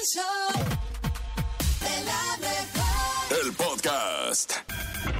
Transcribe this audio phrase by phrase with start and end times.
[0.00, 0.64] El show
[1.80, 3.44] de la mejor.
[3.44, 4.52] El podcast.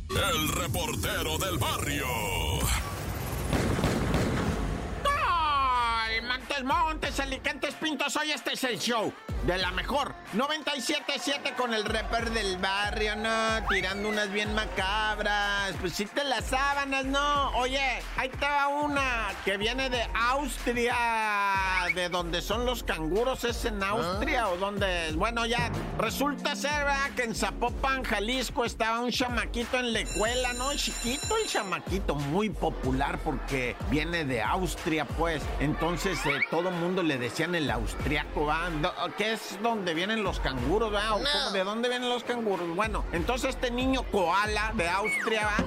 [0.08, 2.06] El reportero del barrio.
[5.04, 6.22] ¡Ay!
[6.22, 9.12] Montes, Montes, Alicantes, Pintos, hoy este es el show
[9.45, 10.14] de la mejor.
[10.35, 13.66] 97.7 con el rapper del barrio, ¿no?
[13.69, 15.74] Tirando unas bien macabras.
[15.80, 17.51] Pues sí te las sábanas, ¿no?
[17.56, 20.95] Oye, ahí va una que viene de Austria.
[21.95, 23.45] ¿De donde son los canguros?
[23.45, 25.12] ¿Es en Austria o dónde?
[25.15, 27.11] Bueno, ya resulta ser, ¿verdad?
[27.16, 30.73] Que en Zapopan, Jalisco, estaba un chamaquito en la escuela, ¿no?
[30.75, 35.43] Chiquito el chamaquito, muy popular porque viene de Austria, pues.
[35.59, 38.70] Entonces, eh, todo el mundo le decían el austriaco, ¿va?
[39.16, 41.51] ¿Qué es donde vienen los canguros, cómo?
[41.52, 42.75] ¿De dónde vienen los canguros?
[42.75, 45.65] Bueno, entonces este niño koala de Austria, ¿va?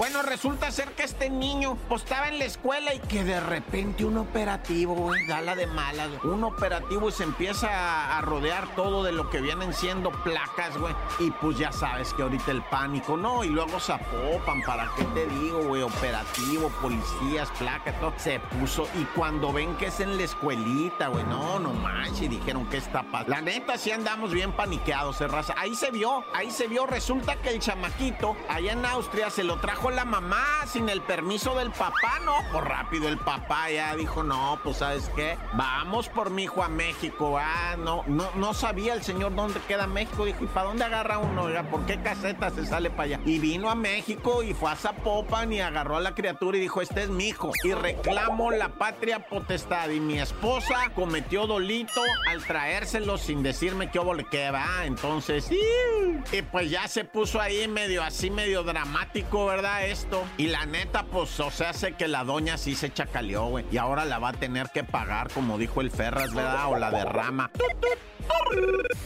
[0.00, 4.04] Bueno, resulta ser que este niño pues estaba en la escuela y que de repente
[4.04, 6.08] un operativo, güey, da la de malas.
[6.24, 10.94] Un operativo y se empieza a, rodear todo de lo que vienen siendo placas, güey.
[11.18, 13.44] Y pues ya sabes que ahorita el pánico, ¿no?
[13.44, 15.82] Y luego Zapopan, ¿para qué te digo, güey?
[15.82, 18.14] Operativo, policías, placas, todo.
[18.16, 22.66] Se puso y cuando ven que es en la escuelita, güey, no, no manches, dijeron
[22.70, 23.34] que está pasando.
[23.34, 25.54] La neta, sí andamos bien paniqueados, eh, raza.
[25.58, 26.86] Ahí se vio, ahí se vio.
[26.86, 31.54] Resulta que el chamaquito, allá en Austria, se lo trajo la mamá sin el permiso
[31.54, 32.34] del papá, ¿no?
[32.52, 35.36] Pues rápido el papá ya dijo, no, pues ¿sabes qué?
[35.54, 39.86] Vamos por mi hijo a México, ah, no, no, no sabía el señor dónde queda
[39.86, 40.24] México.
[40.24, 41.42] Dijo, ¿y para dónde agarra uno?
[41.42, 43.20] Oiga, ¿por qué caseta se sale para allá?
[43.24, 46.80] Y vino a México y fue a Zapopan y agarró a la criatura y dijo,
[46.80, 47.52] este es mi hijo.
[47.64, 49.90] Y reclamo la patria potestad.
[49.90, 54.84] Y mi esposa cometió dolito al traérselo sin decirme qué hubo le que va.
[54.84, 55.50] Entonces.
[55.50, 59.86] Y pues ya se puso ahí medio así, medio dramático, ¿verdad?
[59.86, 60.24] Esto.
[60.36, 63.64] Y la neta, pues, o sea, sé que la doña sí se chacaleó, güey.
[63.70, 66.68] Y ahora la va a tener que pagar, como dijo el Ferras, ¿verdad?
[66.70, 67.50] O la derrama.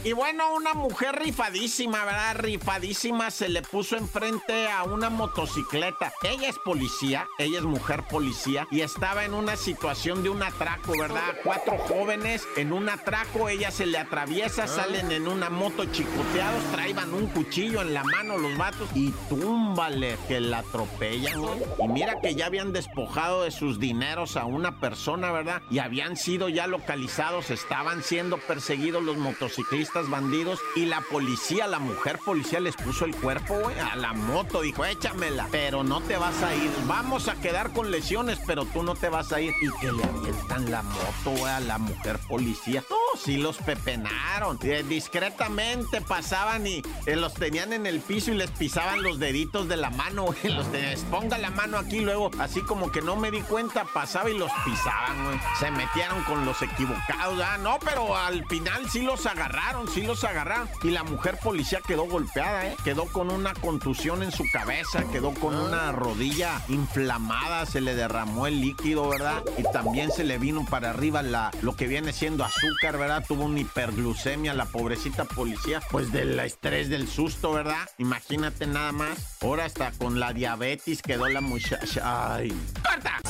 [0.03, 2.35] Y bueno, una mujer rifadísima, ¿verdad?
[2.35, 6.13] Rifadísima se le puso enfrente a una motocicleta.
[6.21, 10.91] Ella es policía, ella es mujer policía y estaba en una situación de un atraco,
[10.99, 11.35] ¿verdad?
[11.43, 17.11] Cuatro jóvenes en un atraco, ella se le atraviesa, salen en una moto chicoteados, traían
[17.11, 21.63] un cuchillo en la mano los vatos y túmbale que la atropellan, güey.
[21.83, 25.63] Y mira que ya habían despojado de sus dineros a una persona, ¿verdad?
[25.71, 31.79] Y habían sido ya localizados, estaban siendo perseguidos los motociclistas bandidos y la policía, la
[31.79, 36.17] mujer policía les puso el cuerpo, güey, a la moto, dijo, échamela, pero no te
[36.17, 39.53] vas a ir, vamos a quedar con lesiones, pero tú no te vas a ir.
[39.61, 42.83] Y que le avientan la moto, güey, a la mujer policía.
[42.89, 44.59] No, sí los pepenaron.
[44.63, 49.67] Eh, discretamente pasaban y eh, los tenían en el piso y les pisaban los deditos
[49.67, 50.37] de la mano, güey.
[50.55, 54.29] Los tenían, ponga la mano aquí, luego, así como que no me di cuenta, pasaba
[54.29, 55.39] y los pisaban, güey.
[55.59, 60.23] Se metieron con los equivocados, ah, no, pero al final sí los agarraron, sí los
[60.23, 60.67] agarraron.
[60.83, 62.75] Y la mujer policía quedó golpeada, ¿eh?
[62.83, 68.47] Quedó con una contusión en su cabeza, quedó con una rodilla inflamada, se le derramó
[68.47, 69.43] el líquido, ¿verdad?
[69.57, 73.23] Y también se le vino para arriba la, lo que viene siendo azúcar, ¿verdad?
[73.27, 77.87] Tuvo una hiperglucemia la pobrecita policía, pues del estrés del susto, ¿verdad?
[77.97, 79.37] Imagínate nada más.
[79.41, 82.35] Ahora hasta con la diabetes quedó la muchacha.
[82.35, 82.53] Ay.
[82.83, 83.21] ¡Corta!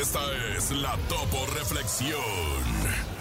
[0.00, 0.20] Esta
[0.56, 3.19] es la Topo Reflexión.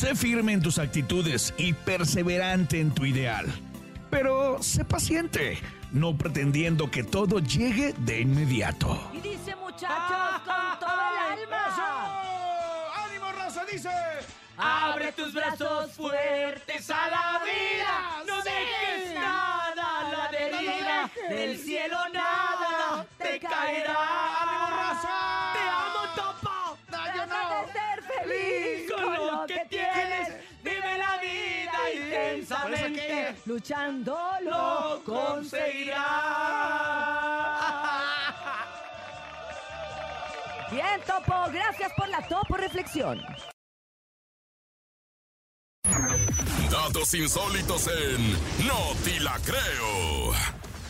[0.00, 3.44] Sé firme en tus actitudes y perseverante en tu ideal.
[4.08, 5.58] Pero sé paciente,
[5.92, 8.98] no pretendiendo que todo llegue de inmediato.
[9.12, 12.22] Y dice muchachos con todo el alma.
[13.04, 13.66] ¡Ánimo, raza!
[13.70, 13.90] Dice.
[14.56, 18.24] Abre tus brazos fuertes a la vida.
[18.26, 21.10] No dejes nada a la deriva.
[21.28, 23.98] Del cielo nada te caerá.
[24.40, 25.52] ¡Ánimo, raza!
[25.52, 26.78] Te amo, Topo.
[26.90, 27.66] No, yo no.
[27.66, 29.79] de ser feliz con, lo que tienes.
[32.10, 33.36] Intensamente.
[33.46, 36.00] Luchando lo conseguirás.
[40.72, 41.50] Bien, Topo.
[41.52, 43.20] Gracias por la Topo Reflexión.
[46.70, 48.32] Datos insólitos en
[48.66, 50.32] No Te La Creo.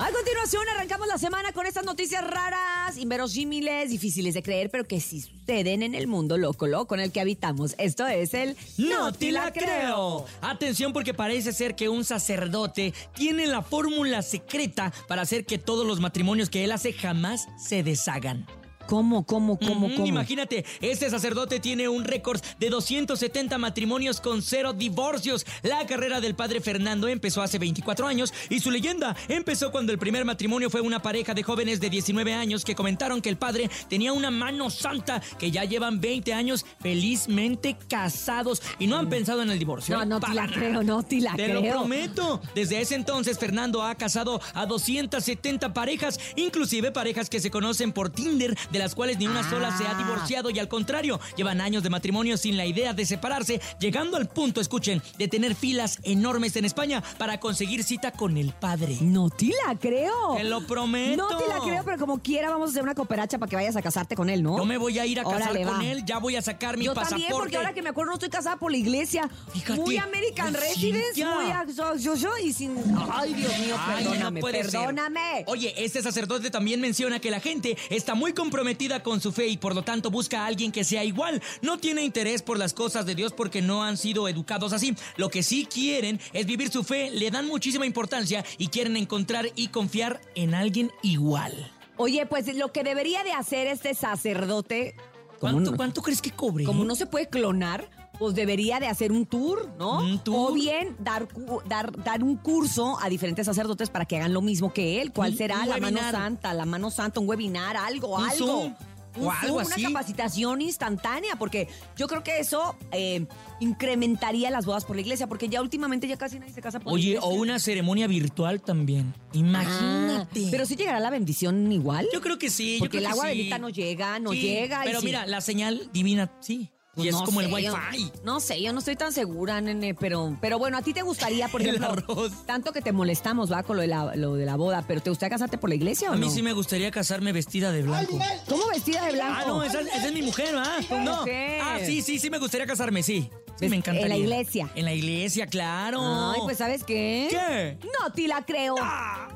[0.01, 4.99] A continuación arrancamos la semana con estas noticias raras, inverosímiles, difíciles de creer, pero que
[4.99, 7.75] sí suceden en el mundo loco, loco en el que habitamos.
[7.77, 10.25] Esto es el No te la creo.
[10.41, 15.87] Atención porque parece ser que un sacerdote tiene la fórmula secreta para hacer que todos
[15.87, 18.47] los matrimonios que él hace jamás se deshagan.
[18.91, 20.05] ¿Cómo, cómo, cómo, cómo?
[20.05, 25.47] Imagínate, este sacerdote tiene un récord de 270 matrimonios con cero divorcios.
[25.63, 29.99] La carrera del padre Fernando empezó hace 24 años y su leyenda empezó cuando el
[30.01, 33.71] primer matrimonio fue una pareja de jóvenes de 19 años que comentaron que el padre
[33.89, 39.43] tenía una mano santa, que ya llevan 20 años felizmente casados y no han pensado
[39.43, 39.99] en el divorcio.
[39.99, 40.07] No, ¿eh?
[40.07, 41.63] no te la creo, no te la Te creo.
[41.63, 42.43] lo prometo.
[42.57, 48.11] Desde ese entonces, Fernando ha casado a 270 parejas, inclusive parejas que se conocen por
[48.11, 49.99] Tinder, de las cuales ni una sola se ha Ah.
[49.99, 54.29] divorciado y al contrario, llevan años de matrimonio sin la idea de separarse, llegando al
[54.29, 58.97] punto, escuchen, de tener filas enormes en España para conseguir cita con el padre.
[59.01, 60.35] No te la creo.
[60.37, 61.29] Te lo prometo.
[61.29, 63.77] No te la creo, pero como quiera vamos a hacer una cooperacha para que vayas
[63.77, 64.57] a casarte con él, ¿no?
[64.57, 65.85] Yo me voy a ir a casar Órale, con va.
[65.87, 67.25] él, ya voy a sacar mi Yo pasaporte.
[67.25, 69.29] también, porque ahora que me acuerdo no estoy casada por la iglesia.
[69.53, 69.81] Fíjate.
[69.81, 71.35] Muy American Ay, Residence, Cintia.
[71.35, 72.77] muy a- yo, yo, yo, y sin...
[73.13, 74.81] Ay, Dios mío, Ay, no perdóname, puede ser.
[74.81, 75.45] perdóname.
[75.47, 78.70] Oye, este sacerdote también menciona que la gente está muy comprometida
[79.03, 81.43] con su fe y por lo tanto busca a alguien que sea igual.
[81.63, 84.95] No tiene interés por las cosas de Dios porque no han sido educados así.
[85.17, 89.47] Lo que sí quieren es vivir su fe, le dan muchísima importancia y quieren encontrar
[89.55, 91.73] y confiar en alguien igual.
[91.97, 94.95] Oye, pues lo que debería de hacer este sacerdote...
[95.39, 96.65] ¿Cuánto, cuánto crees que cobre?
[96.65, 97.89] Como no se puede clonar,
[98.21, 99.99] pues debería de hacer un tour, ¿no?
[99.99, 100.51] Un tour.
[100.53, 101.27] O bien dar,
[101.67, 105.11] dar, dar un curso a diferentes sacerdotes para que hagan lo mismo que él.
[105.13, 105.65] ¿Cuál será?
[105.67, 108.47] la mano santa, la mano santa, un webinar, algo, Un algo.
[108.47, 108.75] Zoom.
[109.17, 109.81] Un O algo Zoom, así.
[109.81, 113.27] Una capacitación instantánea, porque yo creo que eso eh,
[113.59, 116.89] incrementaría las bodas por la iglesia, porque ya últimamente ya casi nadie se casa por
[116.93, 117.29] la Oye, iglesia.
[117.29, 119.13] o una ceremonia virtual también.
[119.33, 120.45] Imagínate.
[120.47, 122.07] Ah, pero sí llegará la bendición igual.
[122.13, 122.75] Yo creo que sí.
[122.75, 123.37] yo porque creo el que agua sí.
[123.37, 124.83] bendita no llega, no Sí, llega.
[124.85, 125.07] y Pero sí.
[125.07, 126.71] mira, la señal divina, sí.
[126.95, 127.67] Pues y es no como el sé, wifi.
[127.67, 131.03] yo- No sé, yo no estoy tan segura, nene, pero, pero bueno, a ti te
[131.03, 134.45] gustaría, por El ejemplo, tanto que te molestamos, va, con lo de, la, lo de
[134.45, 136.33] la boda, pero ¿te gustaría casarte por la iglesia o A mí no?
[136.33, 138.19] sí me gustaría casarme vestida de blanco.
[138.49, 139.37] ¿Cómo vestida de blanco?
[139.41, 140.79] Ah, no, esa, esa es mi mujer, ¿ah?
[141.05, 141.25] No.
[141.63, 143.31] Ah, sí, sí, sí me gustaría casarme, sí.
[143.59, 144.03] Sí, me encantaría.
[144.07, 144.71] en la iglesia.
[144.75, 146.01] En la iglesia, claro.
[146.33, 147.29] Ay, pues ¿sabes qué?
[147.31, 147.79] ¿Qué?
[148.01, 148.75] No te la creo.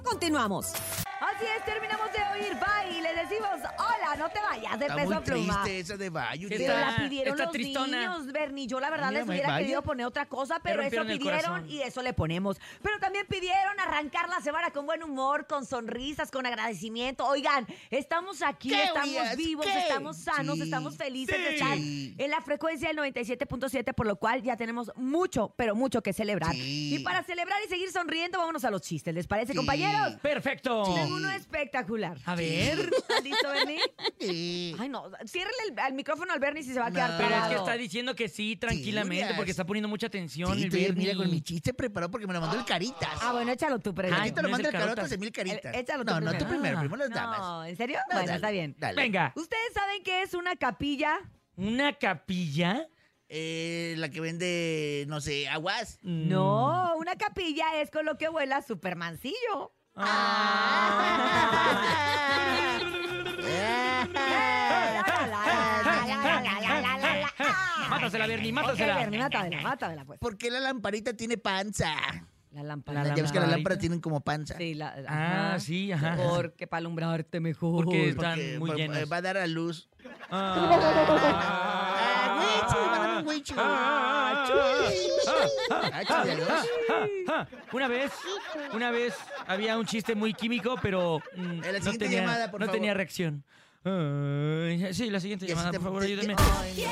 [0.03, 0.73] Continuamos.
[0.73, 2.84] Así es, terminamos de oír bye
[3.29, 5.63] decimos hola, no te vayas de Está peso muy a pluma.
[5.63, 6.49] triste esa de Bayo.
[6.51, 7.99] Pero la pidieron está los tristona.
[7.99, 8.67] niños, Bernie.
[8.67, 9.59] Yo la verdad Mira, les hubiera vaya.
[9.61, 11.71] querido poner otra cosa, pero eso rompieron el pidieron corazón.
[11.71, 12.61] y eso le ponemos.
[12.83, 17.27] Pero también pidieron arrancar la semana con buen humor, con sonrisas, con agradecimiento.
[17.27, 19.79] Oigan, estamos aquí, ¿Qué, estamos vivos, ¿Qué?
[19.79, 21.55] estamos sanos, Sí, estamos felices de sí.
[21.55, 21.79] estar
[22.25, 26.53] en la frecuencia del 97.7, por lo cual ya tenemos mucho, pero mucho que celebrar.
[26.53, 26.95] Sí.
[26.97, 29.15] Y para celebrar y seguir sonriendo, vámonos a los chistes.
[29.15, 29.57] ¿Les parece, Sí.
[29.57, 30.15] compañeros?
[30.23, 30.83] Perfecto.
[30.95, 32.17] Tengo uno espectacular.
[32.27, 32.91] A ver.
[33.17, 33.81] ¿Estás listo, Bernie?
[34.21, 34.77] Sí.
[34.79, 35.11] Ay, no.
[35.27, 37.19] Ciérrele el, al micrófono al Bernie si se va a quedar No.
[37.19, 40.59] Pero es que está diciendo que sí, tranquilamente, porque está poniendo mucha atención.
[40.59, 43.09] Sí, el mira con mi chiste preparado porque me lo mandó el Caritas.
[43.21, 44.15] Ah, bueno, échalo tú, pero.
[44.15, 45.11] Aquí te no lo es manda el el Carotas Carotas.
[45.11, 45.75] de mil caritas.
[45.75, 46.55] El- échalo tú no, no, tú primero.
[46.55, 46.81] primero, Ah.
[46.81, 47.39] primero las damas.
[47.39, 47.99] No, ¿en serio?
[48.11, 48.75] No, bueno, dale, está bien.
[48.79, 49.03] Dale.
[49.03, 49.33] Venga.
[49.37, 51.19] ¿Ustedes saben qué es una capilla?
[51.57, 52.89] ¿Una capilla?
[53.29, 55.99] Eh, la que vende, no sé, aguas.
[56.03, 56.29] Mm.
[56.29, 59.73] No, una capilla es con lo que vuela Supermancillo.
[67.91, 68.97] Mátasela, Bernie, mátasela.
[68.97, 70.19] Bernie, mátamela, mátamela, pues.
[70.21, 71.95] ¿Por qué la lamparita tiene panza?
[72.53, 73.03] La lámpara.
[73.03, 73.57] La ya ves que las lamparita.
[73.57, 74.57] lámparas tienen como panza.
[74.57, 75.61] Sí, la, Ah, ajá.
[75.61, 76.17] sí, ajá.
[76.17, 77.85] Porque para alumbrarte mejor.
[77.85, 79.13] Porque- Porque están muy va- llenos.
[79.13, 79.89] Va a dar a luz.
[80.31, 80.71] Ah.
[87.29, 88.13] Ah, Una vez,
[88.73, 89.15] una vez
[89.47, 92.79] había un chiste muy químico, pero mm, la no, siguiente tenía, llamada, por no favor.
[92.81, 93.45] tenía reacción.
[93.85, 96.35] Ay, sí, la siguiente Y llamada, por favor, te- ayúdenme.
[96.39, 96.85] Ay,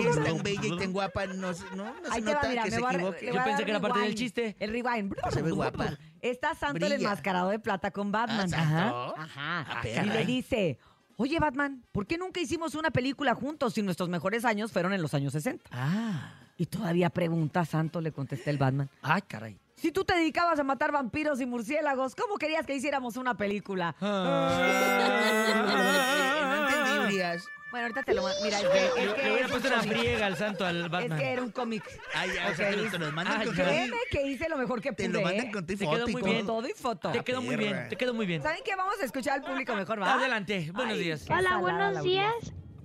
[0.00, 2.34] ella es tan bella y tan guapa, no, se- no, no se Ahí te va,
[2.34, 3.24] nota mira, que me se voy a- equivoque.
[3.26, 4.18] le voy Yo pensé dar que era parte del rewind.
[4.18, 4.56] chiste.
[4.58, 5.14] El rewind.
[5.32, 5.98] Se ve guapa.
[6.20, 6.96] Está Santo el Brilla.
[7.08, 8.50] enmascarado de plata con Batman.
[8.54, 9.14] Ah, ¿Santo?
[9.18, 9.66] Ajá.
[9.68, 10.08] Ah, Y caray.
[10.10, 10.78] le dice,
[11.16, 15.02] oye, Batman, ¿por qué nunca hicimos una película juntos si nuestros mejores años fueron en
[15.02, 15.64] los años 60?
[15.72, 16.34] Ah.
[16.56, 18.88] Y todavía pregunta, Santo, le contesta el Batman.
[19.02, 19.58] Ay, caray.
[19.78, 23.94] Si tú te dedicabas a matar vampiros y murciélagos, ¿cómo querías que hiciéramos una película?
[24.00, 24.04] Eh,
[25.62, 27.44] No entendí, Urias.
[27.70, 28.38] Bueno, ahorita te lo mando.
[28.42, 30.84] Mira, es que, es Le, que le hubiera es puesto una friega al santo al
[30.86, 31.18] Es Batman.
[31.18, 31.84] que era un cómic.
[32.14, 32.90] Ay, o sea, Ok.
[32.90, 35.06] te, lo- mandan Ah, con y- Créeme que hice lo mejor que pude.
[35.06, 35.50] Te lo mandan ¿eh?
[35.52, 36.46] con Te foto quedó y muy bien.
[36.46, 37.12] Todo y foto.
[37.12, 38.42] Te quedó muy bien, te quedó muy bien.
[38.42, 38.74] ¿Saben qué?
[38.74, 40.14] Vamos a escuchar al público mejor, ¿va?
[40.14, 41.26] Adelante, buenos Ay, días.
[41.30, 42.32] Hola, buenos días.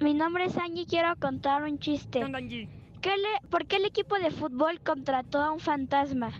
[0.01, 0.85] Mi nombre es Angie.
[0.85, 2.19] Quiero contar un chiste.
[3.01, 6.31] qué, le, ¿por qué el equipo de fútbol contrató a un fantasma?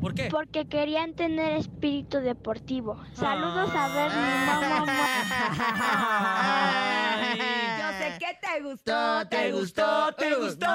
[0.00, 0.28] ¿Por qué?
[0.30, 2.96] Porque querían tener espíritu deportivo.
[3.14, 4.10] Saludos a ver
[7.80, 10.66] Yo sé que te gustó, te gustó, te gustó.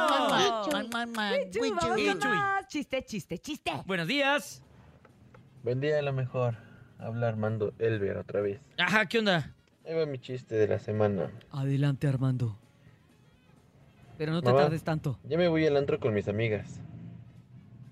[0.72, 1.34] Man, man, man.
[1.82, 2.68] Vamos más.
[2.68, 3.72] Chiste, chiste, chiste.
[3.86, 4.62] Buenos días.
[5.64, 6.56] Buen día, a lo mejor.
[7.00, 8.60] Habla Armando Elber otra vez.
[8.78, 9.54] Ajá, ¿qué onda?
[9.86, 11.32] Ahí va mi chiste de la semana.
[11.52, 12.58] Adelante, Armando.
[14.18, 14.64] Pero no te Mamá.
[14.64, 15.20] tardes tanto.
[15.24, 16.80] Ya me voy al antro con mis amigas.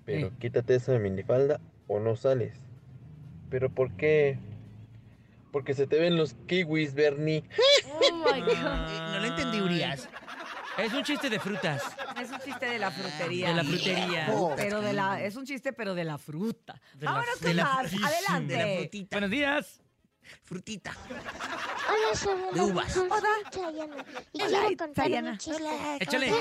[0.04, 0.32] Pero Eh.
[0.40, 2.54] quítate esa minifalda o no sales.
[3.50, 4.38] ¿Pero por qué?
[5.52, 7.44] Porque se te ven los kiwis, Bernie.
[7.86, 8.54] Oh my God.
[8.54, 10.08] No lo entendí, Urias.
[10.78, 11.82] Es un chiste de frutas.
[12.18, 13.48] Es un chiste de la frutería.
[13.48, 14.34] De la frutería.
[14.56, 16.80] Pero de la, es un chiste, pero de la fruta.
[16.94, 17.72] De la- Vámonos de con la.
[17.74, 18.54] Adelante.
[18.54, 19.16] De la frutita.
[19.16, 19.80] Buenos días.
[20.44, 20.96] Frutita.
[21.10, 22.96] Hola, soy De uvas.
[22.96, 23.28] Hola.
[23.50, 24.04] Chayana.
[24.32, 25.30] Y Hola, quiero contar Chayana.
[25.32, 25.62] un chiste.
[26.00, 26.32] Échale.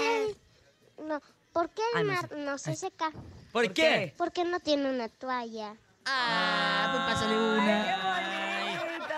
[1.06, 1.20] No,
[1.52, 2.36] ¿por qué Ah, el no mar sé.
[2.38, 3.12] no se seca?
[3.52, 3.82] ¿Por, ¿Por qué?
[3.84, 4.14] qué?
[4.18, 5.76] ¿Por qué no tiene una toalla?
[6.06, 7.84] Ah, pues pásale ¡Ay, una.
[7.86, 9.16] qué bonito!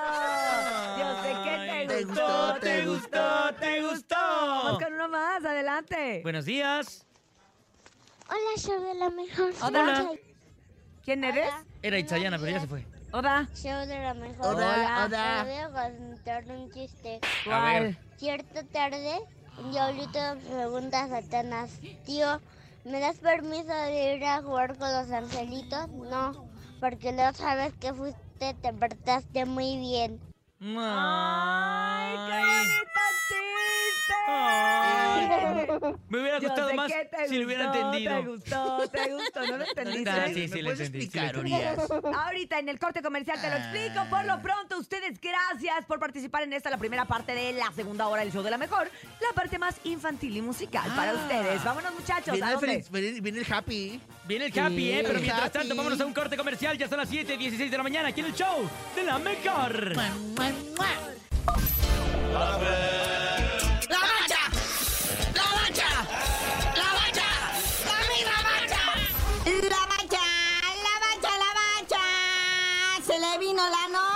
[0.99, 4.15] Yo sé que te, Te gustó, gustó, te te gustó, te gustó.
[4.15, 4.85] Vamos gustó.
[4.85, 6.21] con uno más, adelante.
[6.23, 7.05] Buenos días.
[8.27, 9.53] Hola, show de la mejor.
[9.61, 10.09] Hola.
[11.03, 11.49] ¿Quién eres?
[11.81, 12.85] Era Itzayana, pero ya se fue.
[13.11, 13.47] Hola.
[13.55, 14.55] Show de la mejor.
[14.55, 15.43] Hola, Te hola.
[15.43, 17.19] voy a contar un chiste.
[17.45, 17.97] Ver.
[18.17, 19.19] Cierta tarde,
[19.59, 21.71] un diablito pregunta a Satanás,
[22.05, 22.39] tío,
[22.85, 25.89] ¿me das permiso de ir a jugar con los angelitos?
[25.91, 26.33] No,
[26.79, 30.21] porque otra vez que fuiste te portaste muy bien.
[30.65, 33.01] ¡Ay, qué bonito
[34.27, 35.27] Ay.
[35.27, 35.99] chiste!
[36.09, 36.91] Me hubiera gustado más
[37.27, 38.13] si lo hubiera entendido.
[38.15, 40.09] Te gustó, te gustó, ¿no lo entendiste?
[40.09, 41.19] Ah, sí, sí, ¿Me le puedes entendí, sí?
[42.15, 44.05] Ahorita en el corte comercial te lo explico.
[44.09, 48.07] Por lo pronto, ustedes, gracias por participar en esta, la primera parte de la segunda
[48.07, 48.89] hora del show de la mejor.
[49.19, 51.15] La parte más infantil y musical para Ah.
[51.15, 51.63] ustedes.
[51.63, 52.31] Vámonos, muchachos.
[52.33, 52.67] Viene ¿A el, dónde?
[52.83, 53.99] feliz- viene, viene el happy.
[54.25, 55.03] Viene el Capi, ¿eh?
[55.05, 56.77] Pero mientras tanto, vámonos a un corte comercial.
[56.77, 59.19] Ya son las 7 y 16 de la mañana aquí en el show de la
[59.19, 59.95] mejor.
[59.95, 60.87] Mua, mua, mua.
[62.31, 64.39] ¡La mancha!
[65.35, 65.89] ¡La mancha!
[66.75, 67.29] ¡La mancha!
[67.85, 68.83] ¡La misma mancha!
[69.45, 70.23] La mancha,
[70.83, 72.01] la mancha, la mancha.
[73.05, 74.12] Se le vino la noche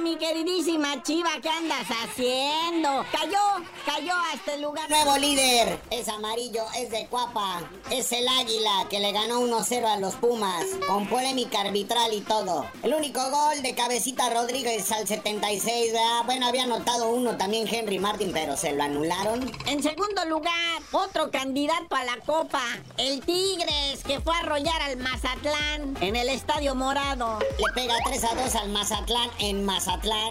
[0.00, 1.30] mi queridísima Chiva.
[1.40, 3.04] ¿Qué andas haciendo?
[3.12, 4.88] Cayó, cayó a este lugar.
[4.90, 5.78] Nuevo líder.
[5.90, 7.62] Es amarillo, es de Cuapa.
[7.90, 10.64] Es el águila que le ganó 1-0 a los Pumas.
[10.86, 12.66] Con polémica arbitral y todo.
[12.82, 16.24] El único gol de Cabecita Rodríguez al 76, ¿verdad?
[16.26, 19.50] Bueno, había anotado uno también Henry Martin, pero se lo anularon.
[19.66, 22.62] En segundo lugar, otro candidato a la Copa.
[22.98, 27.38] El Tigres, que fue a arrollar al Mazatlán en el Estadio Morado.
[27.40, 29.85] Le pega 3 a 2 al Mazatlán en Mazatlán.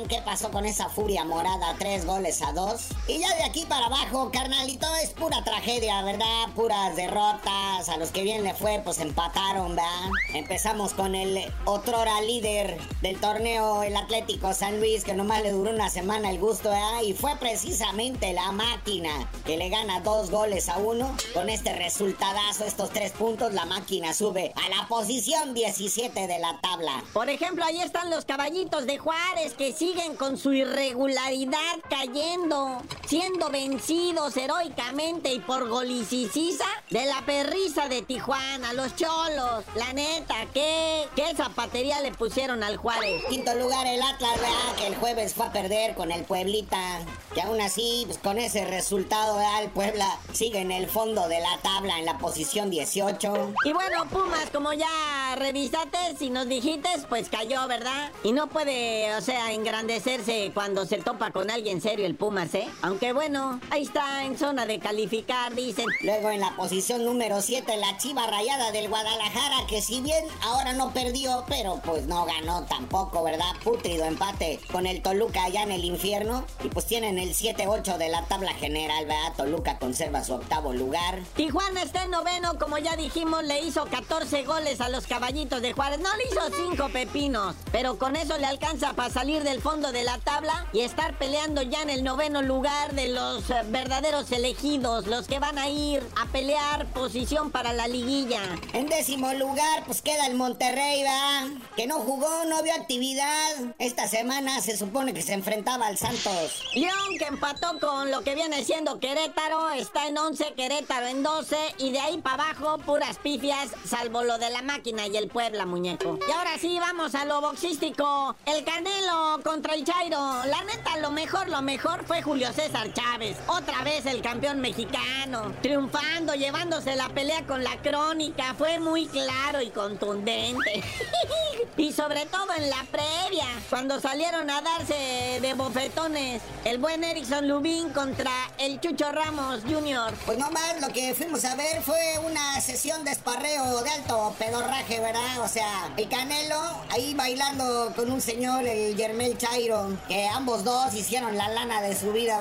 [0.09, 1.75] ¿Qué pasó con esa furia morada?
[1.79, 2.89] Tres goles a dos.
[3.07, 6.49] Y ya de aquí para abajo, carnalito, es pura tragedia, ¿verdad?
[6.53, 7.87] Puras derrotas.
[7.87, 10.09] A los que bien le fue, pues empataron, ¿verdad?
[10.33, 15.71] Empezamos con el otrora líder del torneo, el Atlético San Luis, que nomás le duró
[15.71, 17.01] una semana el gusto, ¿verdad?
[17.03, 21.15] Y fue precisamente la máquina que le gana dos goles a uno.
[21.33, 26.59] Con este resultadazo, estos tres puntos, la máquina sube a la posición 17 de la
[26.61, 27.03] tabla.
[27.13, 31.59] Por ejemplo, ahí están los caballitos de Juárez que siguen con su irregularidad
[31.89, 39.63] cayendo, siendo vencidos heroicamente y por golicicisa de la perrisa de Tijuana, los cholos.
[39.75, 43.23] La neta, ¿qué, qué zapatería le pusieron al Juárez?
[43.29, 44.75] Quinto lugar el Atlas, ¿verdad?
[44.77, 46.99] Que el jueves fue a perder con el Pueblita.
[47.33, 49.63] Que aún así, pues, con ese resultado, ¿verdad?
[49.63, 53.53] El Puebla sigue en el fondo de la tabla, en la posición 18.
[53.65, 58.11] Y bueno, Pumas, como ya revisaste y nos dijiste, pues cayó, ¿verdad?
[58.23, 62.67] Y no puede, o sea, engrandecerse cuando se topa con alguien serio el Pumas, ¿eh?
[62.81, 65.85] Aunque bueno, ahí está en zona de calificar, dicen.
[66.01, 70.73] Luego en la posición número 7, la Chiva Rayada del Guadalajara, que si bien ahora
[70.73, 73.51] no perdió, pero pues no ganó tampoco, ¿verdad?
[73.63, 76.45] Putrido empate con el Toluca allá en el infierno.
[76.63, 79.33] Y pues tienen el 7-8 de la tabla general, ¿verdad?
[79.35, 81.19] Toluca conserva su octavo lugar.
[81.35, 85.73] Tijuana está en noveno, como ya dijimos, le hizo 14 goles a los caballitos de
[85.73, 85.99] Juárez.
[85.99, 90.03] No le hizo 5 pepinos, pero con eso le alcanza para salir del fondo de
[90.03, 95.07] la tabla y estar peleando ya en el noveno lugar de los eh, verdaderos elegidos,
[95.07, 98.39] los que van a ir a pelear posición para la liguilla.
[98.73, 101.47] En décimo lugar, pues queda el Monterrey, ¿verdad?
[101.75, 103.73] Que no jugó, no vio actividad.
[103.79, 106.61] Esta semana se supone que se enfrentaba al Santos.
[106.75, 111.57] León, que empató con lo que viene siendo Querétaro, está en 11, Querétaro en 12,
[111.79, 115.65] y de ahí para abajo, puras pifias, salvo lo de la máquina y el Puebla,
[115.65, 116.19] muñeco.
[116.27, 118.35] Y ahora sí, vamos a lo boxístico.
[118.45, 120.17] El Canelo contra el Chairo.
[120.45, 123.37] La neta, lo mejor, lo mejor fue Julio César Chávez.
[123.47, 125.53] Otra vez el campeón mexicano.
[125.61, 128.53] Triunfando, llevándose la pelea con la crónica.
[128.57, 130.83] Fue muy claro y contundente.
[131.77, 137.47] y sobre todo en la previa, cuando salieron a darse de bofetones el buen Erickson
[137.47, 140.13] Lubín contra el Chucho Ramos Jr.
[140.25, 144.35] Pues no más, lo que fuimos a ver fue una sesión de esparreo de alto
[144.39, 145.41] pedorraje, ¿verdad?
[145.41, 150.95] O sea, el Canelo ahí bailando con un señor, el Yermel Chairo, que ambos dos
[150.95, 152.39] hicieron la lana de su vida.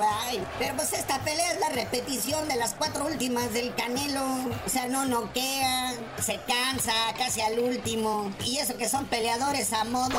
[0.57, 4.25] Pero pues esta pelea es la repetición de las cuatro últimas del Canelo.
[4.65, 8.33] O sea, no noquea, se cansa casi al último.
[8.43, 10.17] Y eso que son peleadores a modo.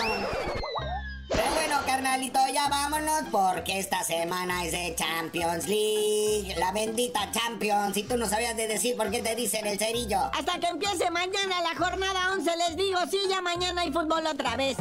[1.29, 6.55] Pero bueno, carnalito, ya vámonos porque esta semana es de Champions League.
[6.59, 7.97] La bendita Champions.
[7.97, 10.31] Y tú no sabías de decir por qué te dicen el cerillo.
[10.33, 14.57] Hasta que empiece mañana la jornada 11, les digo, sí, ya mañana hay fútbol otra
[14.57, 14.77] vez.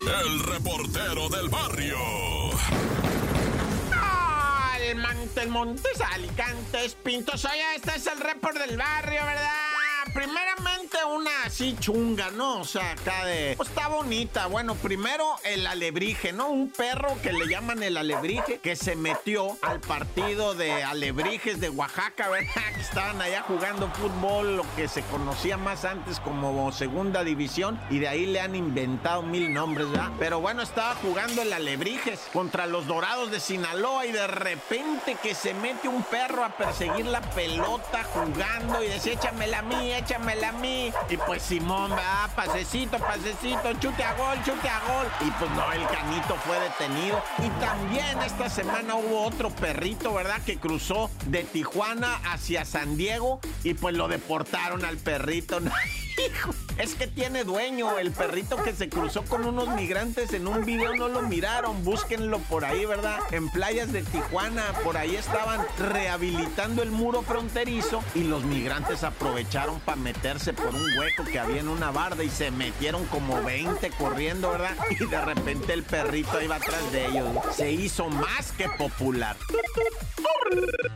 [0.00, 1.98] El reportero del barrio.
[4.94, 7.44] Montes, Montes, Alicantes, Pintos.
[7.46, 9.71] Oye, este es el report del barrio, ¿verdad?
[10.14, 12.60] Primeramente una así chunga, ¿no?
[12.60, 13.54] O sea, acá de...
[13.56, 14.46] Pues está bonita.
[14.46, 16.48] Bueno, primero el alebrije, ¿no?
[16.48, 21.70] Un perro que le llaman el alebrije, que se metió al partido de alebrijes de
[21.70, 22.50] Oaxaca, ¿verdad?
[22.74, 27.98] Que estaban allá jugando fútbol, lo que se conocía más antes como segunda división, y
[27.98, 30.10] de ahí le han inventado mil nombres, ¿verdad?
[30.18, 35.34] Pero bueno, estaba jugando el alebrijes contra los dorados de Sinaloa y de repente que
[35.34, 40.50] se mete un perro a perseguir la pelota jugando y decía, échamela a mí, échamela
[40.50, 40.92] a mí.
[41.08, 45.06] Y pues Simón, va, pasecito, pasecito, chute a gol, chute a gol.
[45.20, 47.22] Y pues no, el canito fue detenido.
[47.38, 50.42] Y también esta semana hubo otro perrito, ¿verdad?
[50.44, 55.60] Que cruzó de Tijuana hacia San Diego y pues lo deportaron al perrito.
[56.18, 57.98] Hijo, es que tiene dueño.
[57.98, 61.84] El perrito que se cruzó con unos migrantes en un video no lo miraron.
[61.84, 63.18] Búsquenlo por ahí, ¿verdad?
[63.30, 69.80] En playas de Tijuana, por ahí estaban rehabilitando el muro fronterizo y los migrantes aprovecharon
[69.80, 73.90] para meterse por un hueco que había en una barda y se metieron como 20
[73.90, 74.76] corriendo, ¿verdad?
[74.90, 77.28] Y de repente el perrito iba atrás de ellos.
[77.54, 79.36] Se hizo más que popular.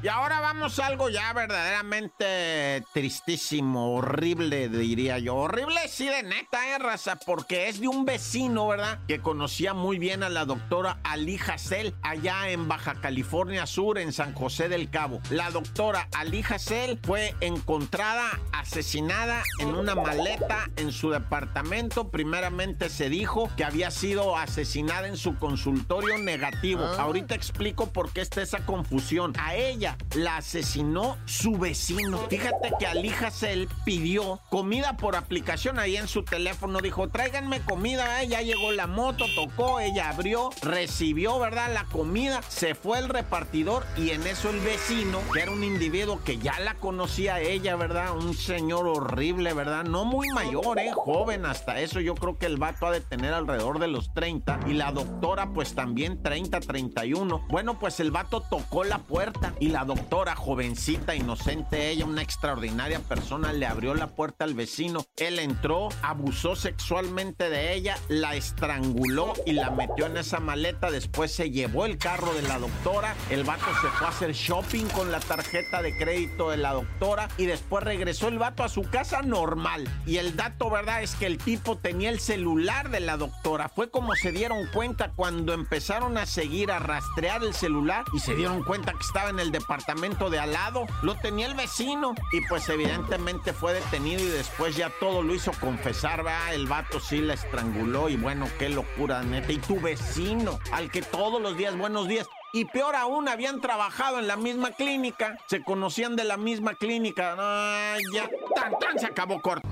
[0.02, 5.34] Y ahora vamos a algo ya verdaderamente tristísimo, horrible, diría yo.
[5.36, 9.00] Horrible, sí, de neta, eh, raza, porque es de un vecino, ¿verdad?
[9.08, 14.12] Que conocía muy bien a la doctora Ali Hassel allá en Baja California Sur, en
[14.12, 15.20] San José del Cabo.
[15.30, 22.08] La doctora Ali Hassel fue encontrada asesinada en una maleta en su departamento.
[22.08, 26.82] Primeramente se dijo que había sido asesinada en su consultorio negativo.
[26.84, 29.32] Ahorita explico por qué está esa confusión.
[29.38, 32.18] A ella la asesinó su vecino.
[32.30, 36.78] Fíjate que Ali Hassel pidió comida por aplicación ahí en su teléfono.
[36.80, 38.22] Dijo, tráiganme comida.
[38.22, 41.72] eh, Ya llegó la moto, tocó, ella abrió, recibió, ¿verdad?
[41.74, 46.20] La comida, se fue el repartidor y en eso el vecino, que era un individuo
[46.24, 48.16] que ya la conocía ella, ¿verdad?
[48.16, 49.84] Un señor horrible, ¿verdad?
[49.84, 50.92] No muy mayor, ¿eh?
[50.92, 52.00] Joven hasta eso.
[52.00, 55.50] Yo creo que el vato ha de tener alrededor de los 30 y la doctora
[55.52, 57.46] pues también 30, 31.
[57.48, 63.00] Bueno, pues el vato tocó la puerta y la doctora, jovencita, inocente ella, una extraordinaria
[63.00, 65.04] persona, le abrió la puerta al vecino.
[65.16, 70.90] Él entró, abusó sexualmente de ella, la estranguló y la metió en esa maleta.
[70.90, 73.14] Después se llevó el carro de la doctora.
[73.30, 77.28] El vato se fue a hacer shopping con la tarjeta de crédito de la doctora
[77.36, 79.88] y después regresó el vato a su casa normal.
[80.06, 81.02] Y el dato, ¿verdad?
[81.02, 83.68] Es que el tipo tenía el celular de la doctora.
[83.68, 88.34] Fue como se dieron cuenta cuando empezaron a seguir, a rastrear el celular y se
[88.34, 90.86] dieron cuenta que estaba en el departamento de al lado.
[91.02, 95.52] Lo tenía el vecino y pues evidentemente fue detenido y después ya todo lo hizo
[95.60, 96.54] confesar, ¿verdad?
[96.54, 99.52] El vato sí la estranguló y bueno, qué locura, neta.
[99.52, 102.26] Y tu vecino, al que todos los días, buenos días.
[102.56, 107.36] Y peor aún, habían trabajado en la misma clínica, se conocían de la misma clínica.
[107.38, 109.68] Ay, ya, tan, tan, se acabó corto.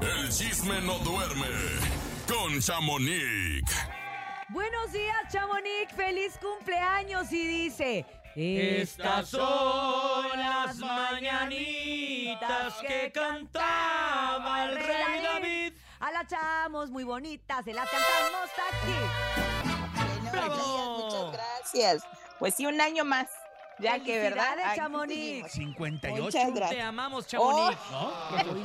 [0.00, 1.48] El chisme no duerme
[2.28, 3.64] con Chamonix.
[4.50, 5.92] Buenos días, Chamonix.
[5.96, 7.32] Feliz cumpleaños.
[7.32, 8.06] Y dice.
[8.36, 15.72] Estas son las mañanitas que cantaba el rey David.
[15.98, 18.94] A la chamos muy bonitas, se las cantamos aquí.
[20.30, 21.03] ¡Bravo!
[21.74, 22.04] Gracias.
[22.38, 23.28] Pues sí, un año más.
[23.78, 24.54] Ya que, ¿verdad?
[24.76, 25.50] Chamonix.
[25.50, 25.50] seguimos.
[25.50, 26.22] 58.
[26.22, 27.76] Muchas Te amamos, Chamonix.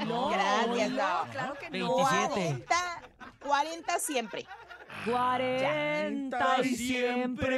[0.06, 1.32] No, Gracias, no, no.
[1.32, 1.96] claro que no.
[1.96, 2.66] 27.
[2.68, 3.02] 40,
[3.40, 4.46] 40 siempre.
[5.06, 7.52] 40 y siempre.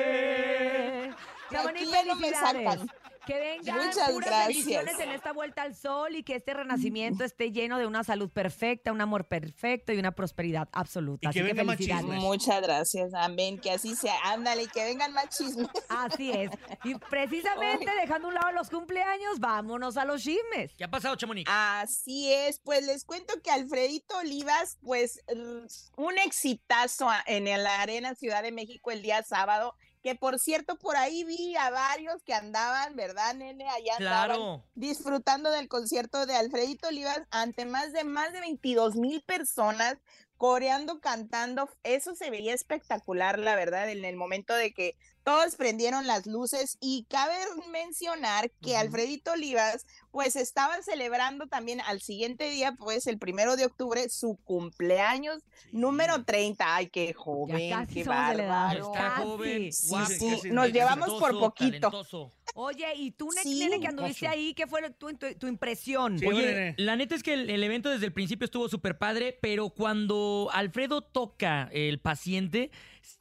[1.52, 3.01] Chamonix, aquí ya no me felicidades.
[3.26, 4.48] Que vengan Muchas puras gracias.
[4.48, 8.30] bendiciones en esta vuelta al sol y que este renacimiento esté lleno de una salud
[8.32, 11.28] perfecta, un amor perfecto y una prosperidad absoluta.
[11.28, 12.06] Y Así que felicidades.
[12.06, 14.16] Muchas gracias, amén, que así sea.
[14.24, 15.68] Ándale, y que vengan más chismes.
[15.90, 16.50] Así es.
[16.84, 20.74] Y precisamente dejando a un lado los cumpleaños, vámonos a los chismes.
[20.76, 21.50] ¿Qué ha pasado, Chamonix?
[21.54, 28.16] Así es, pues les cuento que Alfredito Olivas, pues r- un exitazo en la Arena
[28.16, 32.34] Ciudad de México el día sábado, que por cierto por ahí vi a varios que
[32.34, 33.68] andaban, ¿verdad, nene?
[33.70, 39.22] Allá andaban disfrutando del concierto de Alfredito Olivas ante más de más de 22 mil
[39.22, 39.98] personas
[40.42, 41.70] coreando, cantando.
[41.84, 46.80] Eso se veía espectacular, la verdad, en el momento de que todos prendieron las luces
[46.82, 47.36] y cabe
[47.70, 53.66] mencionar que Alfredito Olivas pues estaban celebrando también al siguiente día, pues el primero de
[53.66, 56.76] octubre, su cumpleaños número 30.
[56.76, 58.92] Ay, qué joven, casi qué bárbaro.
[58.94, 60.10] Está joven, Sí, guapo,
[60.42, 61.92] sí, nos llevamos por poquito.
[61.92, 62.32] talentoso.
[62.54, 63.60] Oye, ¿y tú, Sí.
[63.60, 64.54] nene, que anduviste ahí?
[64.54, 66.20] ¿Qué fue tu, tu- tu impresión?
[66.20, 66.76] Sí, Oye, nene.
[66.78, 70.50] la neta es que el, el evento desde el principio estuvo súper padre, pero cuando
[70.52, 72.70] Alfredo toca el paciente,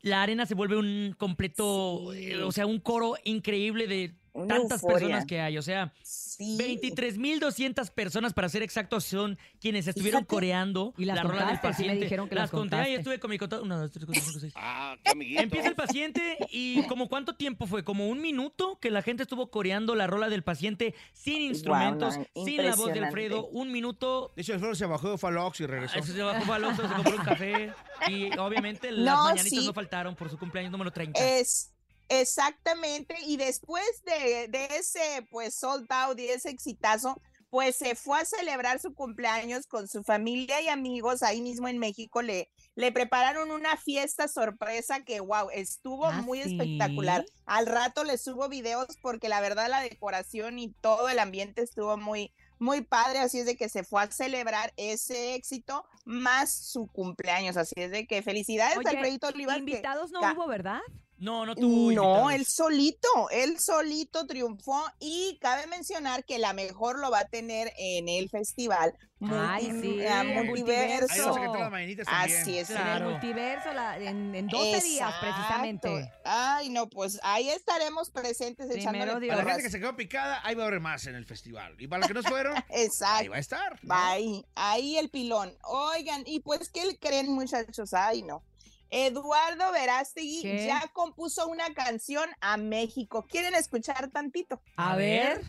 [0.02, 2.32] la arena se vuelve un completo, Sí.
[2.32, 4.98] eh, o sea, un coro increíble de Una tantas euforia.
[4.98, 5.58] personas que hay.
[5.58, 6.56] O sea, Sí.
[6.58, 10.34] 23.200 personas, para ser exactos, son quienes estuvieron Fíjate.
[10.34, 12.04] coreando Y la rola del contaste, sí me paciente.
[12.04, 12.94] dijeron que las las conté, contaste.
[12.94, 13.64] estuve con mi contador.
[13.64, 14.52] Una, dos, tres, cuatro, cinco, seis.
[14.56, 15.42] Ah, qué amiguito.
[15.42, 19.50] Empieza el paciente y como cuánto tiempo fue, como un minuto que la gente estuvo
[19.50, 23.00] coreando la rola del paciente sin instrumentos, no, sin la voz de.
[23.00, 24.32] Alfredo, un minuto.
[24.36, 25.98] De hecho, Alfredo se bajó de Falox y regresó.
[25.98, 27.72] Eso se bajó al Oxxo, se compró un café
[28.08, 29.66] y obviamente las No, mañanitas sí.
[29.66, 31.20] no faltaron por su cumpleaños número 30.
[31.38, 31.72] Es
[32.10, 38.20] exactamente, y después de, de ese pues sold out y ese exitazo, pues se fue
[38.20, 42.22] a celebrar su cumpleaños con su familia y amigos ahí mismo en México.
[42.22, 46.52] Le, le prepararon una fiesta sorpresa que, wow, estuvo ¿Ah, muy sí?
[46.56, 47.24] espectacular.
[47.46, 51.96] Al rato le subo videos porque la verdad la decoración y todo el ambiente estuvo
[51.96, 53.18] muy, muy padre.
[53.18, 57.56] Así es de que se fue a celebrar ese éxito más su cumpleaños.
[57.56, 59.54] Así es de que felicidades Oye, a Alfredito Olivas.
[59.56, 60.78] que- invitados no hubo, ¿verdad?
[61.20, 62.32] No, no tuvo no, invitados.
[62.32, 67.72] él solito, él solito triunfó y cabe mencionar que la mejor lo va a tener
[67.76, 71.34] en el festival Ay, Multi- sí, el multiverso.
[71.34, 72.00] Ahí también.
[72.06, 72.70] Así es.
[72.70, 73.10] En el Claro.
[73.10, 76.10] multiverso, la- en, en 12 días precisamente.
[76.24, 79.36] Ay, no, pues ahí estaremos presentes Primero echándole Dios.
[79.36, 81.74] Para la gente que se quedó picada, ahí va a haber más en el festival.
[81.78, 82.54] Y para los que no fueron,
[83.06, 83.78] ahí va a estar.
[83.82, 83.94] ¿no?
[83.94, 85.54] Ahí, ahí el pilón.
[85.64, 87.92] Oigan, y pues, ¿qué le creen, muchachos?
[87.92, 88.42] Ay, no.
[88.90, 90.66] Eduardo Verástegui ¿Qué?
[90.66, 93.26] ya compuso una canción a México.
[93.28, 94.60] ¿Quieren escuchar tantito?
[94.76, 95.42] A ver.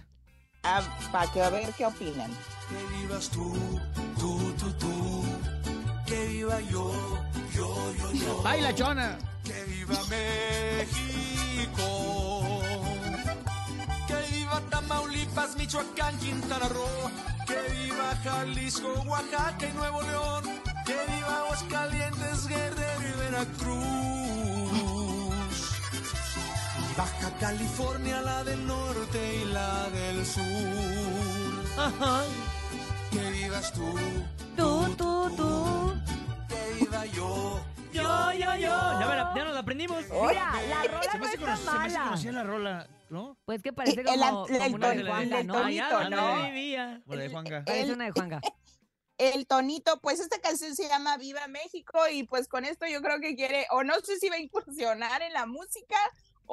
[1.11, 2.31] para que a ver qué opinan.
[2.69, 3.53] Que vivas tú,
[4.19, 5.23] tú, tú, tú.
[6.05, 6.93] Que viva yo,
[7.53, 8.41] yo, yo, yo.
[8.43, 9.17] Baila, chona.
[9.43, 11.87] Que viva México.
[14.07, 17.09] Que viva Tamaulipas, Michoacán, Quintana Roo.
[17.47, 20.61] Que viva Jalisco, Oaxaca y Nuevo León.
[20.85, 23.81] Que viva Aguascalientes, Guerrero y Veracruz.
[26.97, 30.43] Baja California, la del norte y la del sur.
[33.11, 33.93] Que vivas tú,
[34.55, 35.93] Tú, tú, tú.
[36.47, 37.59] que viva yo.
[37.93, 38.99] Yo, yo, yo.
[38.99, 40.03] Ya, me la- ya nos la aprendimos.
[40.09, 42.31] Mira, la rola Se me no está cono- se me hace mala.
[42.31, 43.37] la rola, ¿no?
[43.45, 45.53] Pues que parece El- como, el- como el una de Juanga, ¿no?
[45.55, 46.43] tonito, ¿no?
[46.45, 47.01] vivía.
[47.07, 47.63] O la de Juanga.
[47.65, 48.39] Parece una de Juanga.
[49.21, 53.19] El tonito, pues esta canción se llama Viva México y pues con esto yo creo
[53.19, 55.95] que quiere, o no sé si va a incursionar en la música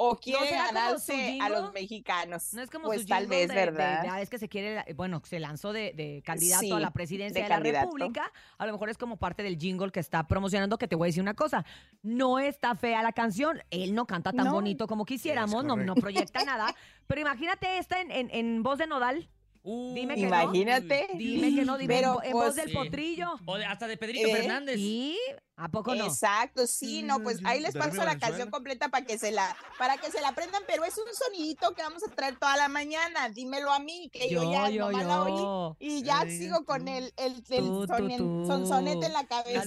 [0.00, 2.52] o quiere su ganarse a los mexicanos.
[2.54, 4.02] No es como pues su tal vez, de- ¿verdad?
[4.02, 6.92] De, ya es que se quiere, bueno, se lanzó de, de candidato Sí, a la
[6.92, 7.86] presidencia de la candidato.
[7.86, 8.30] República.
[8.58, 11.08] A lo mejor es como parte del jingle que está promocionando, que te voy a
[11.08, 11.64] decir una cosa.
[12.02, 13.60] No está fea la canción.
[13.70, 14.52] Él no canta tan No.
[14.52, 16.72] bonito como quisiéramos, no, no proyecta nada.
[17.06, 19.28] Pero imagínate esta en, en, en voz de Nodal.
[19.70, 20.28] Uh, Dime que no.
[20.28, 21.08] Imagínate.
[21.14, 22.74] Dime que no, dime Pero, en, pues, voz del sí.
[22.74, 23.28] potrillo.
[23.44, 24.76] O de- hasta de Pedrito Eh, Fernández.
[24.78, 25.18] ¿Y
[25.56, 26.06] a poco no?
[26.06, 29.96] Exacto, sí, no, pues ahí les paso la canción completa para que se la, para
[29.98, 33.28] que se la aprendan, pero es un sonidito que vamos a traer toda la mañana.
[33.28, 37.12] Dímelo a mí, que yo, ya nomás la oí y ya Que sigo con el,
[37.16, 38.44] el, el Tú, tú.
[38.46, 39.64] sonsonete en la cabeza.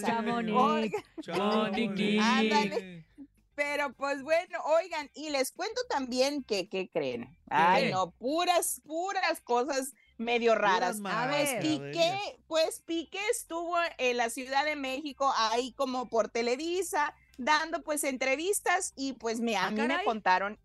[1.21, 2.23] Chamonix.
[2.23, 3.00] Ándale.
[3.55, 7.37] Pero pues bueno, oigan, y les cuento también que, ¿qué creen?
[7.49, 10.97] Ay, no, puras, puras cosas medio raras.
[10.97, 11.61] Puras A ver.
[11.61, 18.03] Piqué, pues Piqué estuvo en la Ciudad de México ahí como por Televisa, dando pues
[18.03, 20.57] entrevistas y pues me, a Ah, mí me contaron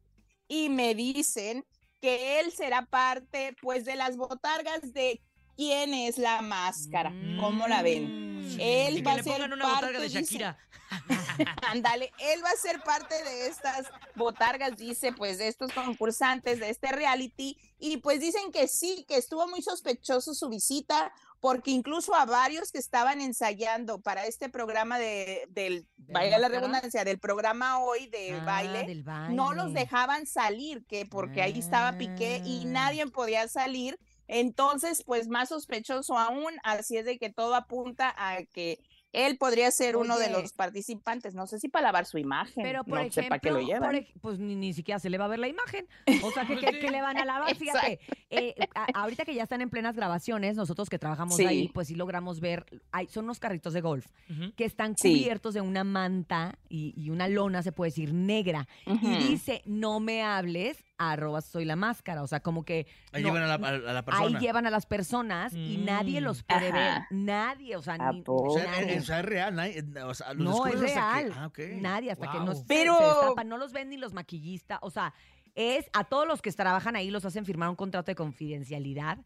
[0.47, 1.65] y me dicen
[2.01, 5.21] que él será parte pues de las botargas de
[5.57, 7.13] quién es la máscara.
[7.41, 8.36] ¿Cómo la ven?
[8.59, 10.09] Él Y va a ser parte, botarga de.
[10.09, 10.59] Shakira.
[11.71, 16.71] Ándale, él va a ser parte de estas botargas, dice, pues de estos concursantes de
[16.71, 17.59] este reality.
[17.79, 22.73] Y pues dicen que sí, que estuvo muy sospechoso su visita, porque incluso a varios
[22.73, 28.33] que estaban ensayando para este programa de, del, vaya la redundancia, del programa hoy de
[28.35, 29.05] Ah, baile, del
[29.35, 29.81] no los baile.
[29.81, 33.99] dejaban salir, que porque ahí estaba Piqué y nadie podía salir.
[34.29, 38.79] Entonces, pues más sospechoso aún, así es de que todo apunta a que
[39.13, 41.35] él podría ser uno de los participantes.
[41.35, 42.63] No sé si para lavar su imagen.
[42.63, 43.89] Pero por no sé para qué ejemplo, lo llevan.
[43.89, 45.89] por ej- pues ni, ni siquiera se le va a ver la imagen.
[46.23, 47.55] O sea, que, que- que le van a lavar.
[47.57, 51.47] Fíjate, eh, a- ahorita que ya están en plenas grabaciones, nosotros que trabajamos Sí.
[51.47, 54.07] ahí, pues sí logramos ver, hay, son unos carritos de golf
[54.55, 55.13] que están Sí.
[55.23, 58.69] cubiertos de una manta y, y una lona, se puede decir, negra.
[58.85, 62.23] Y dice, no me hables, arroba soy la máscara.
[62.23, 62.87] O sea, como que...
[63.13, 64.27] Ahí no- llevan a la, a la- a la persona.
[64.27, 67.03] Ahí llevan a las personas y nadie los puede ver.
[67.11, 68.23] Nadie, o sea, ¿A ni?
[68.27, 68.95] O sea, nadie.
[68.97, 71.51] es- o sea, es real, nadie- o sea, los No, es que- ah.
[71.81, 72.47] Nadie, hasta que Wow.
[72.47, 74.79] no se- Pero- se destapan, no los ven ni los maquillistas.
[74.83, 75.13] O sea,
[75.55, 79.19] es a todos los que trabajan ahí los hacen firmar un contrato de confidencialidad.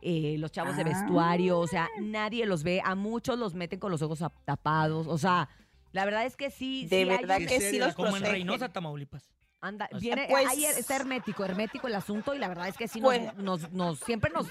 [0.00, 0.84] eh, los chavos de Ah.
[0.84, 2.80] vestuario, o sea, nadie los ve.
[2.84, 5.08] A muchos los meten con los ojos ap- tapados.
[5.08, 5.48] O sea,
[5.90, 6.82] la verdad es que sí.
[6.84, 8.32] De sí hay verdad un- que sí los Como en protegen.
[8.46, 9.28] Reynosa, Tamaulipas.
[9.60, 13.00] Anda, viene, Pues- ahí está hermético, hermético el asunto y la verdad es que sí
[13.00, 14.46] nos, nos, nos- siempre nos...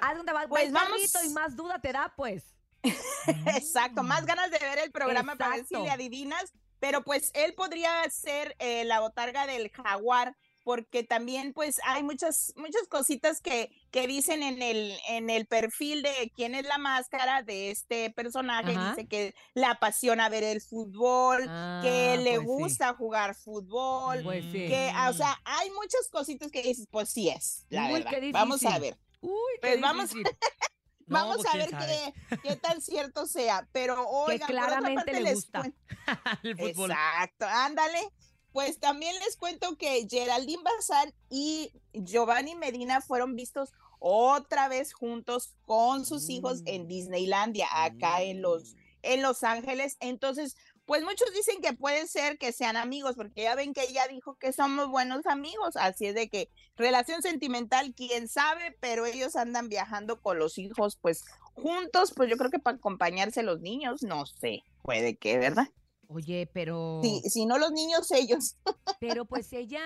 [0.00, 0.46] ¿A dónde va?
[0.48, 2.44] Pues vamos- y más duda te da, pues.
[3.46, 7.54] Exacto, más ganas de ver el programa para ver si le adivinas, pero pues él
[7.54, 13.70] podría ser eh, la botarga del jaguar, porque también pues hay muchas, muchas cositas que,
[13.92, 18.72] que dicen en el, en el perfil de quién es la máscara de este personaje,
[18.72, 18.90] Ajá.
[18.90, 22.44] dice que le apasiona ver el fútbol, que Ah, le pues sí.
[22.46, 24.66] gusta jugar fútbol, Pues sí.
[24.66, 28.18] que, ah, o sea, hay muchas cositas que dices, pues sí es, la Uy, verdad.
[28.32, 28.98] Vamos a ver.
[29.20, 29.30] Uy,
[29.62, 30.10] qué Pues vamos,
[31.06, 33.68] vamos pues, a ver qué, qué tan cierto sea.
[33.70, 35.62] Pero oigan, por otra parte le les gusta.
[36.42, 36.90] El fútbol.
[36.90, 38.10] Exacto, ándale.
[38.56, 45.52] Pues también les cuento que Geraldine Bazán y Giovanni Medina fueron vistos otra vez juntos
[45.66, 46.68] con sus hijos Mm.
[46.68, 49.98] en Disneylandia, acá en Los, en Los Ángeles.
[50.00, 54.08] Entonces, pues muchos dicen que puede ser que sean amigos, porque ya ven que ella
[54.08, 59.36] dijo que somos buenos amigos, así es de que relación sentimental, quién sabe, pero ellos
[59.36, 64.02] andan viajando con los hijos, pues juntos, pues yo creo que para acompañarse los niños,
[64.02, 65.68] no sé, puede que, ¿verdad?
[66.08, 67.00] Oye, pero...
[67.02, 68.56] Si, si no los niños, ellos.
[69.00, 69.80] Pero pues ella,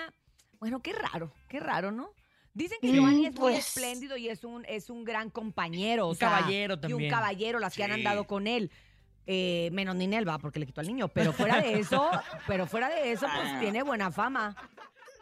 [0.58, 2.10] bueno, qué raro, qué raro, ¿no?
[2.52, 3.66] Dicen que Mm, Giovanni es muy pues.
[3.68, 6.06] espléndido y es un, es un gran compañero.
[6.06, 7.10] o Un sea, caballero Y un también.
[7.10, 8.70] caballero, las que han andado con él.
[9.26, 12.10] Eh, menos Ninel va porque le quitó al niño, pero fuera de eso,
[12.48, 13.58] pero fuera de eso, pues Ah.
[13.60, 14.56] tiene buena fama.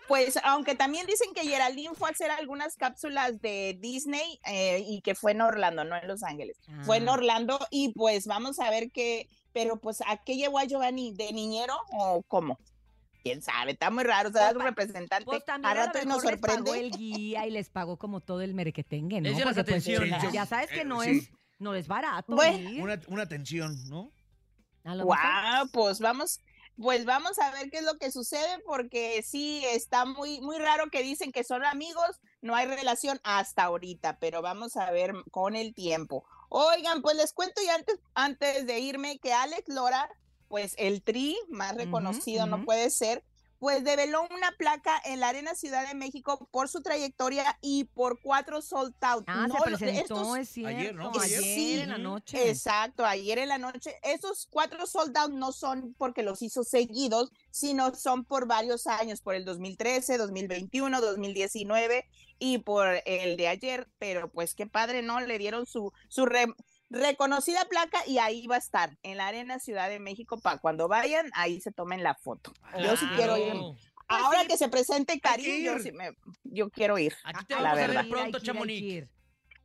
[0.07, 5.03] Pues aunque también dicen que Geraldine fue a hacer algunas cápsulas de Disney eh, y
[5.03, 6.57] que fue en Orlando, no en Los Ángeles.
[6.85, 7.13] Fue en Ah.
[7.13, 9.29] Orlando y pues vamos a ver qué,
[9.59, 11.13] pero pues ¿a qué llevó a Giovanni?
[11.15, 12.59] ¿De niñero o cómo?
[13.25, 13.73] ¿Quién sabe?
[13.73, 15.99] Está muy raro, o sea, Pues, su pa- representante Pues también a a lo rato
[16.01, 16.81] y nos mejor les pagó sorprende.
[16.87, 19.31] el guía y les pagó como todo el merequetengue, ¿no?
[19.37, 21.11] Porque, pues, ya- ya sabes que Eh, no sí.
[21.11, 22.37] es, no es barato.
[22.37, 22.81] Bueno, ir.
[22.83, 24.13] Una, una tensión, ¿no?
[24.85, 26.41] A lo Wow, mejor- pues vamos,
[26.77, 30.89] pues vamos a ver qué es lo que sucede, porque sí está muy, muy raro
[30.89, 35.57] que dicen que son amigos, no hay relación hasta ahorita, pero vamos a ver con
[35.57, 36.25] el tiempo.
[36.49, 40.09] Oigan, pues les cuento y antes, antes de irme que Alex Lora,
[40.49, 43.23] pues el tri más reconocido no puede ser,
[43.59, 48.21] pues develó una placa en la Arena Ciudad de México por su trayectoria y por
[48.21, 49.25] cuatro sold out.
[49.27, 50.79] Ah, No, se presentó, estos- es cierto.
[50.79, 51.13] Ayer, ¿no?
[51.21, 52.49] Ayer, Sí, en la noche.
[52.51, 53.97] Exacto, ayer en la noche.
[54.03, 59.21] Esos cuatro sold out no son porque los hizo seguidos, sino son por varios años,
[59.21, 62.07] por el 2013, 2021, 2019
[62.39, 63.89] y por el de ayer.
[63.99, 65.21] Pero pues qué padre, ¿no?
[65.21, 66.55] Le dieron su, su re-
[66.91, 70.89] reconocida placa y ahí va a estar, en la Arena Ciudad de México, para cuando
[70.89, 72.53] vayan, ahí se tomen la foto.
[72.83, 73.53] Yo sí quiero ir.
[73.53, 73.77] Claro.
[74.25, 75.83] Ahora que se presente Karim, yo, ir.
[75.83, 77.15] sí me- yo quiero ir.
[77.25, 78.03] Aquí te la vamos a verdad.
[78.05, 79.07] ver pronto, Chamonix.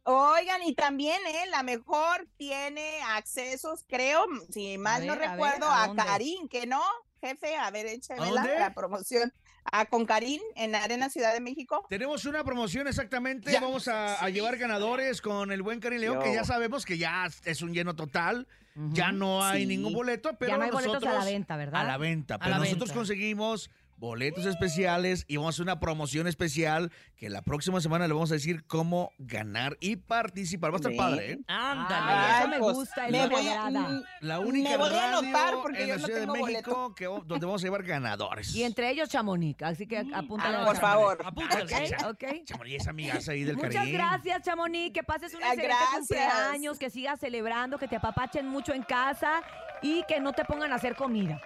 [0.05, 1.45] Oigan, y también, ¿eh?
[1.49, 6.03] La mejor tiene accesos, creo, si mal no ver, a ver, recuerdo, ¿a a, dónde?
[6.03, 6.81] Karim, que no,
[7.21, 9.31] jefe, a ver, écheme ¿A la, la promoción.
[9.71, 11.86] A con Karim en Arena Ciudad de México.
[11.89, 13.52] Tenemos una promoción exactamente.
[13.52, 13.62] Ya.
[13.62, 17.28] Vamos a, a llevar ganadores con el buen Karim León, que ya sabemos que ya
[17.45, 18.47] es un lleno total.
[18.91, 19.67] Ya no hay Sí.
[19.67, 21.82] ningún boleto, pero ya no hay boletos nosotros a la venta, ¿verdad?
[21.82, 22.36] a la venta.
[22.36, 22.95] A Pero la nosotros venta.
[22.95, 28.13] conseguimos boletos especiales y vamos a hacer una promoción especial que la próxima semana le
[28.13, 30.71] vamos a decir cómo ganar y participar.
[30.71, 30.97] Va a estar Sí.
[30.97, 31.39] padre, ¿eh?
[31.47, 31.95] Ándale.
[32.12, 34.93] Ay, eso me pues, gusta, me eso me voy a- mm, La única Me voy
[34.93, 37.84] a anotar porque en yo la no Ciudad de México que, donde vamos a llevar
[37.84, 38.53] ganadores.
[38.56, 40.58] Y entre ellos Chamonix, así que apúntale.
[40.58, 40.79] Ah, por Chamonix.
[40.79, 41.17] favor.
[41.25, 41.63] Apúntale.
[41.63, 42.23] Ok, ok.
[42.45, 43.97] Chamonix es amigas ahí del Muchas Caribe.
[43.97, 44.93] gracias, Chamonix.
[44.93, 49.41] Que pases un excelente cumpleaños, que sigas celebrando, que te apapachen mucho en casa
[49.82, 51.41] y que no te pongan a hacer comida.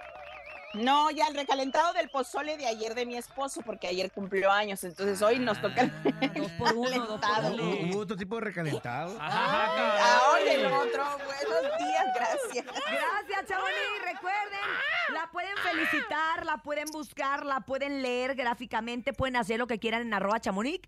[0.74, 4.84] No, ya el recalentado del pozole de ayer de mi esposo, porque ayer cumplió años,
[4.84, 5.92] entonces hoy nos toca el
[6.34, 7.54] Dos por uno, dos por recalentado.
[7.54, 7.64] uno.
[7.64, 9.18] ¿Hubo hubo otro tipo de recalentado?
[9.20, 12.66] Ahora el otro, buenos días, gracias.
[12.66, 13.78] Gracias, Chamonix.
[14.04, 14.60] Recuerden,
[15.14, 20.02] la pueden felicitar, la pueden buscar, la pueden leer gráficamente, pueden hacer lo que quieran
[20.02, 20.82] en arroba chamonix.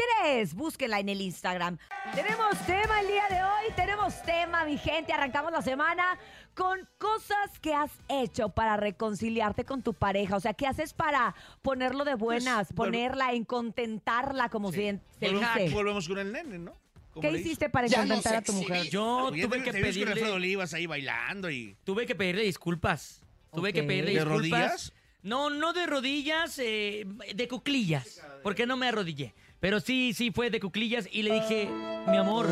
[0.00, 1.76] Tres, búsquenla en el Instagram.
[2.14, 5.12] Tenemos tema el día de hoy, tenemos tema, mi gente.
[5.12, 6.18] Arrancamos la semana
[6.54, 10.36] con cosas que has hecho para reconciliarte con tu pareja.
[10.36, 15.26] O sea, ¿qué haces para ponerlo de buenas, Pues, ponerla en contentarla, como se, se
[15.30, 15.74] Volvemos, dice?
[15.74, 16.72] volvemos con el nene, ¿no?
[17.12, 18.88] ¿Cómo ¿Qué hiciste para contentar a tu mujer?
[18.88, 21.76] Yo tuve te- que te vimos con pedirle, Olivas ahí bailando y...
[21.84, 23.20] tuve que pedirle disculpas.
[23.52, 24.38] Tuve que pedirle ¿De disculpas.
[24.38, 24.92] rodillas?
[25.22, 28.22] No, no de rodillas, eh, de cuclillas.
[28.42, 29.34] Porque no me arrodillé.
[29.60, 31.68] Pero sí, sí fue de cuclillas y le dije,
[32.08, 32.48] mi amor,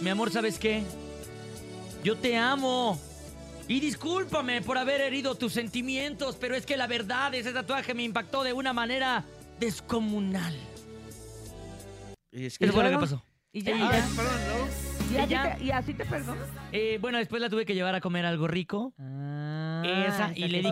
[0.00, 0.82] mi amor, ¿sabes qué?
[2.04, 2.98] Yo te amo.
[3.66, 8.02] Y discúlpame por haber herido tus sentimientos, pero es que la verdad, ese tatuaje me
[8.02, 9.24] impactó de una manera
[9.60, 10.54] descomunal.
[12.32, 12.64] Y es que...
[12.64, 13.22] Eso fue lo que pasó.
[13.52, 14.06] Y ya, Ah, ya.
[14.16, 14.88] perdón, ¿no?
[15.14, 15.56] ¿Y, así ya.
[15.56, 16.40] te, y así te perdono?
[16.70, 18.92] Eh, bueno, después la tuve que llevar a comer algo rico.
[18.98, 20.70] Ah, Esa, y le es la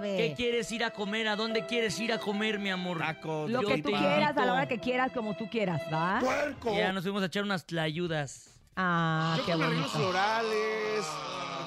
[0.00, 1.28] ¿Qué quieres ir a comer?
[1.28, 2.98] ¿A dónde quieres ir a comer, mi amor?
[2.98, 6.18] Tacos, Lo que tú quieras, a la hora que quieras, como tú quieras, ¿va?
[6.20, 6.74] ¡Puerco!
[6.76, 8.55] Ya nos fuimos a echar unas tlayudas.
[8.76, 9.98] Ah, Yo qué con arreglos bonito.
[10.10, 11.06] florales,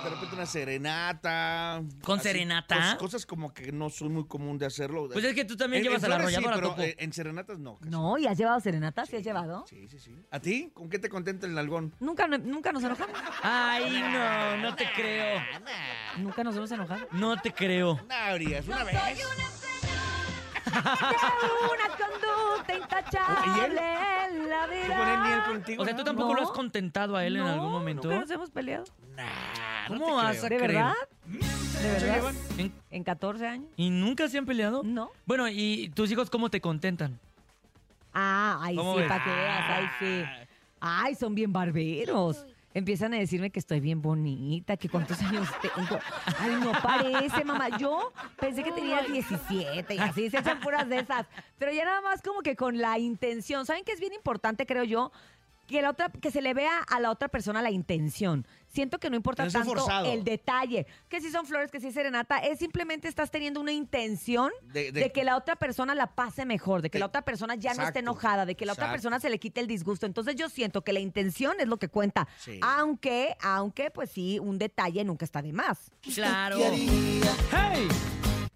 [0.04, 1.82] de repente una serenata.
[2.04, 2.76] ¿Con así, serenata?
[2.76, 5.10] cos- Cosas como que no son muy común de hacerlo.
[5.12, 6.82] Pues es que tú también En- llevas en a la flores sí, arrolladora, pero Topo.
[6.84, 7.78] eh, en serenatas no.
[7.80, 7.90] casi.
[7.90, 9.06] No, ¿y has llevado serenata?
[9.08, 9.66] ¿Sí has llevado?
[9.68, 10.16] Sí, sí, sí.
[10.30, 10.72] ¿A ti?
[10.74, 11.94] ¿Con qué te contenta el nalgón?
[12.00, 13.16] Nunca, nunca nos enojamos.
[13.42, 15.42] Ay, no, no te creo.
[16.18, 17.08] Nunca nos hemos enojado.
[17.12, 17.96] No te creo.
[18.08, 18.96] No, Urias, una vez.
[20.66, 23.82] Una conducta intachable
[24.28, 24.86] en la vida.
[24.88, 25.82] ¿Tú con él ni él contigo?
[25.82, 26.06] O sea, ¿tú no?
[26.06, 26.48] tampoco lo No.
[26.48, 28.08] has contentado a él en No, algún momento?
[28.08, 28.86] Nunca nos hemos peleado.
[29.16, 29.26] Nah,
[29.90, 30.46] no ¿Cómo te vas creo.
[30.46, 30.72] a ¿De creer?
[30.72, 30.94] verdad?
[31.82, 32.16] ¿De verdad?
[32.16, 32.36] llevan?
[32.58, 33.70] ¿En- ¿En 14 años?
[33.78, 34.82] ¿Y nunca se han peleado?
[34.84, 35.12] No.
[35.26, 37.20] Bueno, ¿y tus hijos cómo te contentan?
[38.14, 40.24] Ah, ay, ¿Cómo sí, para que veas, ay, sí.
[40.82, 42.46] Ay, son bien barberos.
[42.74, 46.00] Empiezan a decirme que estoy bien bonita, que cuántos años tengo.
[46.38, 47.78] Ay, no parece, mamá.
[47.78, 51.26] Yo pensé que tenía 17 y así, se echan puras de esas.
[51.58, 53.66] Pero ya nada más como que con la intención.
[53.66, 55.12] ¿Saben qué es bien importante, creo yo?
[55.66, 58.46] Que, la otra, que se le vea a la otra persona la intención.
[58.72, 60.12] Siento que no importa tanto forzado.
[60.12, 60.86] el detalle.
[61.08, 62.38] Que si son flores, que si es serenata.
[62.40, 66.46] Es simplemente estás teniendo una intención De- de, de- que la otra persona la pase
[66.46, 68.92] mejor, de que de- la otra persona ya no esté enojada, de que la otra
[68.92, 70.06] persona se le quite el disgusto.
[70.06, 72.28] Entonces yo siento que la intención es lo que cuenta.
[72.40, 72.60] Sí.
[72.62, 75.92] Aunque, aunque, pues sí, un detalle nunca está de más.
[76.14, 76.58] Claro.
[76.60, 77.88] ¡Hey!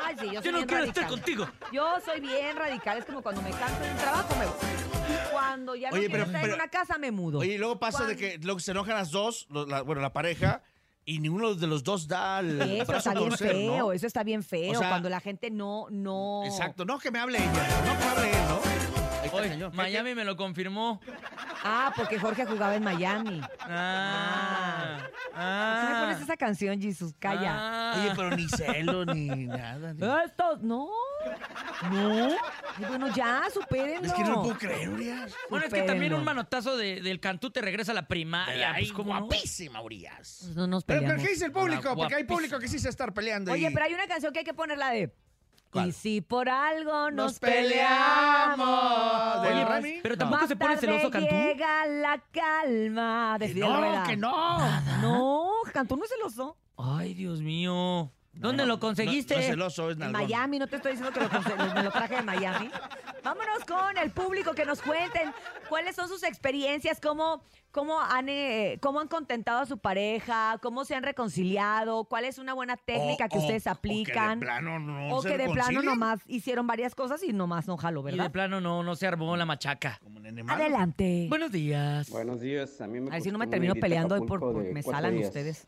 [0.05, 0.87] Ay, sí, yo soy yo no bien quiero radical.
[1.03, 1.47] estar contigo.
[1.71, 2.97] Yo soy bien radical.
[2.97, 4.55] Es como cuando me canso de un trabajo, me voy.
[5.09, 7.39] Y cuando ya no Oye, quiero pero- estar pero- en una casa, me mudo.
[7.39, 10.11] Oye, y luego pasa de que luego se enojan las dos, lo- la- bueno, la
[10.13, 10.61] pareja,
[11.05, 13.91] y ninguno de los dos da el Eso brazo está a bien torcer, feo, ¿no?
[13.93, 14.71] eso está bien feo.
[14.73, 16.43] O sea- cuando la gente no, no.
[16.45, 18.88] Exacto, no que me hable ella, no que me hable él, ¿no?
[19.31, 19.73] Señor.
[19.73, 20.99] Miami me lo confirmó.
[21.63, 23.41] Ah, porque Jorge jugaba en Miami.
[23.59, 27.13] Ah, ¿Por qué me pones esa canción, Jesus?
[27.19, 27.51] Calla.
[27.55, 27.93] Ah.
[27.99, 29.93] Oye, pero ni celo, ni nada.
[29.93, 30.89] ni- Esto, no.
[31.91, 32.27] No.
[32.77, 34.07] Ay, bueno, ya, supérenlo.
[34.07, 35.33] Es que no lo puedo creer, Urias.
[35.49, 38.71] Bueno, es que también un manotazo de- del Cantú te regresa a la primaria.
[38.73, 39.21] Ay, pues, ¿cómo no?
[39.21, 40.49] guapísima, Urias.
[40.55, 41.15] No nos Pero.
[41.17, 41.95] ¿qué dice el público?
[41.95, 43.51] Porque hay público que sí se está peleando.
[43.51, 45.13] Oye, y- pero hay una canción que hay que ponerla de...
[45.71, 45.89] ¿Cuál?
[45.89, 49.41] Y si por algo nos, Nos peleamos.
[49.43, 49.99] ¿Del Oye, Remy?
[50.01, 51.29] pero tampoco se pone celoso Cantú.
[51.29, 53.37] llega la calma.
[53.39, 54.57] de Que no, que no.
[55.01, 56.57] No, Cantú no es celoso.
[56.77, 58.11] Ay, Dios mío.
[58.39, 59.33] ¿Dónde lo conseguiste?
[59.35, 60.11] No, no es celoso, es En.
[60.13, 62.71] Miami, no te estoy diciendo que lo, me lo traje de Miami.
[63.23, 65.31] Vámonos con el público que nos cuenten
[65.67, 70.85] cuáles son sus experiencias, cómo, cómo, han, eh, cómo han contentado a su pareja, cómo
[70.85, 73.93] se han reconciliado, cuál es una buena técnica que O- ustedes o- o que de
[74.01, 74.39] aplican.
[74.39, 77.99] plano no o se que de plano nomás hicieron varias cosas y nomás no jalo,
[78.01, 78.31] Y de ¿verdad?
[78.31, 79.99] plano no, no se armó la machaca.
[80.47, 81.25] Adelante.
[81.29, 82.09] Buenos días.
[82.09, 84.41] Buenos días, a mí me Ay, si no me termino peleando hoy por,
[84.73, 85.27] me salan días.
[85.27, 85.67] ustedes.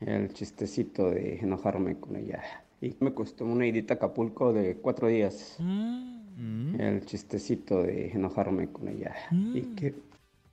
[0.00, 2.42] El chistecito de enojarme con ella.
[2.80, 5.56] Y me costó una idita a Acapulco de cuatro días.
[5.58, 6.80] Mm.
[6.80, 9.14] El chistecito de enojarme con ella.
[9.30, 9.94] Y que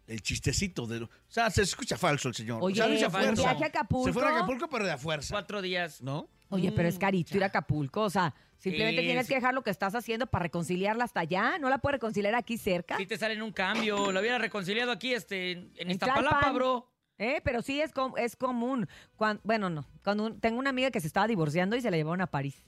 [0.07, 1.03] El chistecito de...
[1.03, 2.59] O sea, se escucha falso el señor.
[2.61, 3.43] Oye, o sea, fuerza.
[3.43, 4.05] viaje a Acapulco.
[4.05, 5.33] Se fue a Acapulco, pero de a fuerza.
[5.33, 6.01] Cuatro días.
[6.01, 6.29] ¿No?
[6.49, 9.29] Oye, pero es carito ir a Acapulco, o sea, simplemente Sí, tienes sí.
[9.29, 11.57] que dejar lo que estás haciendo para reconciliarla hasta allá.
[11.57, 12.97] ¿No la puedes reconciliar aquí cerca?
[12.97, 16.92] Si te salen un cambio, lo hubiera reconciliado aquí este, en En Iztapalapa, bro.
[17.23, 18.87] Eh, pero sí es, com- es común.
[19.15, 19.85] Cuan- bueno, no.
[20.03, 22.61] Cuando un- tengo una amiga que se estaba divorciando y se la llevaron a París.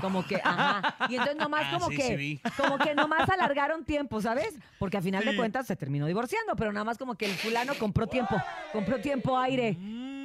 [0.00, 0.96] Como que, ajá.
[1.10, 4.58] Y entonces nomás Ah, como sí, que, sí como que nomás alargaron tiempo, ¿sabes?
[4.78, 7.74] Porque a final de cuentas se terminó divorciando, pero nada más como que el fulano
[7.78, 8.36] compró tiempo,
[8.72, 9.76] compró tiempo aire.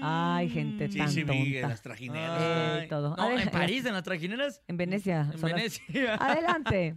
[0.01, 1.67] Ay, gente Sí, tan sí vi tonta.
[1.69, 2.41] las trajineras.
[2.81, 3.09] Ay, todo.
[3.17, 4.61] No, Adel- en París, en las trajineras.
[4.69, 5.21] En Venecia.
[5.21, 6.15] En las- Venecia.
[6.15, 6.95] Adelante.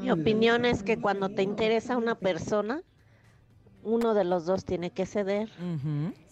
[0.00, 2.82] Mi opinión es que cuando te interesa una persona,
[3.84, 5.48] uno de los dos tiene que ceder.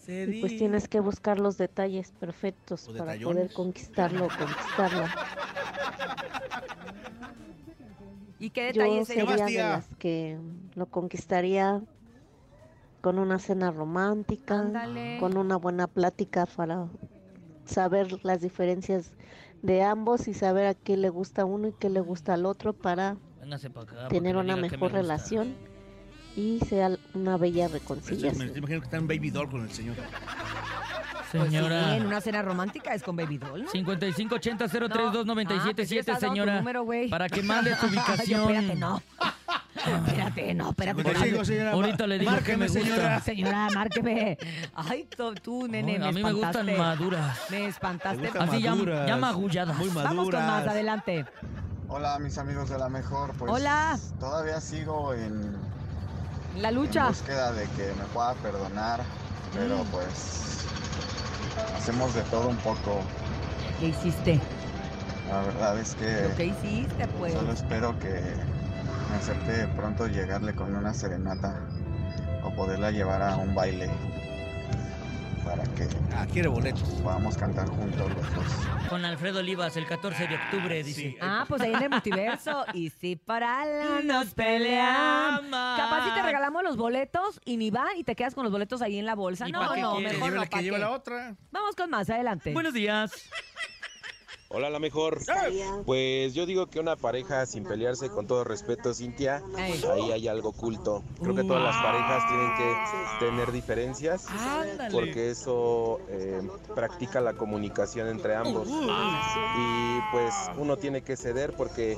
[0.07, 3.35] Y pues tienes que buscar los detalles perfectos O para detallones.
[3.35, 5.09] poder conquistarlo o conquistarla.
[8.39, 10.37] ¿Y qué Yo detalles sería de las que
[10.75, 11.81] lo conquistaría
[13.01, 15.17] con una cena romántica, Ándale.
[15.19, 16.87] con una buena plática para
[17.65, 19.13] saber las diferencias
[19.61, 22.73] de ambos y saber a qué le gusta uno y qué le gusta al otro
[22.73, 24.07] para Véngase para acá.
[24.09, 24.97] tener una mejor me gusta.
[24.97, 25.55] relación
[26.35, 28.47] y sea una bella Me reconciliación.
[28.57, 29.95] imagino que está en Baby Doll con el señor.
[29.95, 31.95] Pues sí, Señora.
[31.95, 33.69] en una cena romántica es con Baby Doll, ¿no?
[33.71, 35.25] 5580 Ah, 032
[35.75, 36.57] pensé que estabas dando tu señora.
[36.59, 37.09] número, güey.
[37.09, 38.41] para que mande su Yo, ubicación.
[38.51, 39.01] espérate, no.
[39.75, 41.03] espérate, no, espérate.
[41.03, 42.83] Pues digo, señora, Ahorita le digo que márqueme, me gusta.
[42.83, 43.19] señora.
[43.21, 44.37] Señora, márqueme.
[44.75, 47.39] Ay, tú, tú, nene, Ay, me a mí me gustan maduras.
[47.49, 48.21] Me espantaste.
[48.21, 49.07] Me gustan Así ya, maduras.
[49.07, 49.77] ya magulladas.
[49.77, 50.67] Muy Vamos con más, maduras.
[50.71, 51.25] adelante.
[51.87, 53.99] Hola mis amigos de la mejor, pues Hola.
[54.19, 55.55] todavía sigo en,
[56.57, 57.07] La en lucha.
[57.07, 59.01] búsqueda de que me pueda perdonar,
[59.53, 59.87] pero Mm.
[59.87, 60.65] pues
[61.77, 63.01] hacemos de todo un poco.
[63.79, 64.39] ¿Qué hiciste?
[65.29, 67.33] La verdad es ¿Pero que qué hiciste, pues?
[67.33, 68.09] solo espero que
[69.09, 71.59] me acepte pronto llegarle con una serenata
[72.43, 73.89] o poderla llevar a un baile
[75.55, 76.81] para que Ah, quiere boletos.
[77.01, 78.87] podamos cantar juntos los dos.
[78.89, 81.01] Con Alfredo Olivas el 14 de octubre, dice.
[81.01, 81.17] sí.
[81.21, 82.65] Ah, pues ahí en el multiverso.
[82.73, 85.49] Y si para la nos Nos peleamos.
[85.77, 88.81] Capaz si te regalamos los boletos y ni va y te quedas con los boletos
[88.81, 89.47] ahí en la bolsa.
[89.47, 90.35] ¿Y No, no, mejor Lleve no.
[90.43, 91.35] la ¿pa' que lleva la otra.
[91.51, 92.53] Vamos con más, adelante.
[92.53, 93.11] Buenos días.
[94.55, 95.17] Hola, la mejor.
[95.83, 100.49] Pues yo digo que una pareja sin pelearse, con todo respeto, Cintia, ahí hay algo
[100.49, 101.03] oculto.
[101.19, 104.27] Creo que todas las parejas tienen que tener diferencias
[104.91, 108.67] porque eso eh, practica la comunicación entre ambos.
[108.69, 111.97] Y pues uno tiene que ceder porque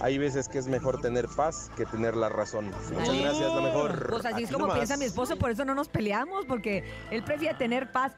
[0.00, 2.70] hay veces que es mejor tener paz que tener la razón.
[2.92, 4.10] Muchas gracias, la mejor.
[4.10, 4.78] Pues así es Aquí como nomás.
[4.78, 8.12] piensa mi esposo, por eso no nos peleamos, porque él prefiere tener paz.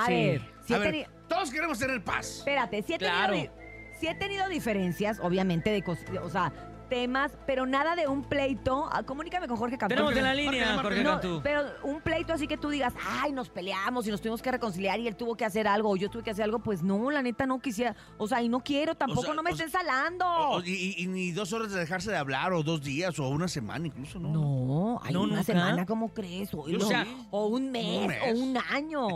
[0.00, 0.12] A Sí.
[0.12, 2.38] ver, si A he ver, teni- todos queremos tener paz.
[2.38, 3.32] Espérate, si he, Claro.
[3.34, 6.52] tenido, di- sí he tenido diferencias, obviamente, de cos- o sea,
[6.90, 8.86] temas, pero nada de un pleito.
[8.92, 9.94] Ah, comunícame con Jorge Cantú.
[9.94, 10.82] Tenemos en la línea, márcale.
[10.82, 11.40] Jorge No, Cantú.
[11.42, 15.00] pero un pleito así que tú digas, ay, nos peleamos y nos tuvimos que reconciliar
[15.00, 17.22] y él tuvo que hacer algo o yo tuve que hacer algo, pues no, la
[17.22, 19.80] neta no quisiera, o sea, y no quiero, tampoco sea, no me o sea, estén
[19.80, 20.26] salando.
[20.26, 23.28] O- y, y- y ni dos horas de dejarse de hablar, o dos días, o
[23.28, 24.28] una semana incluso, ¿no?
[24.32, 25.44] no, hay No, una nunca.
[25.44, 26.52] semana, ¿cómo crees?
[26.52, 26.96] O, Yo o- sé.
[27.30, 28.18] o un mes, mes.
[28.26, 29.06] o un año.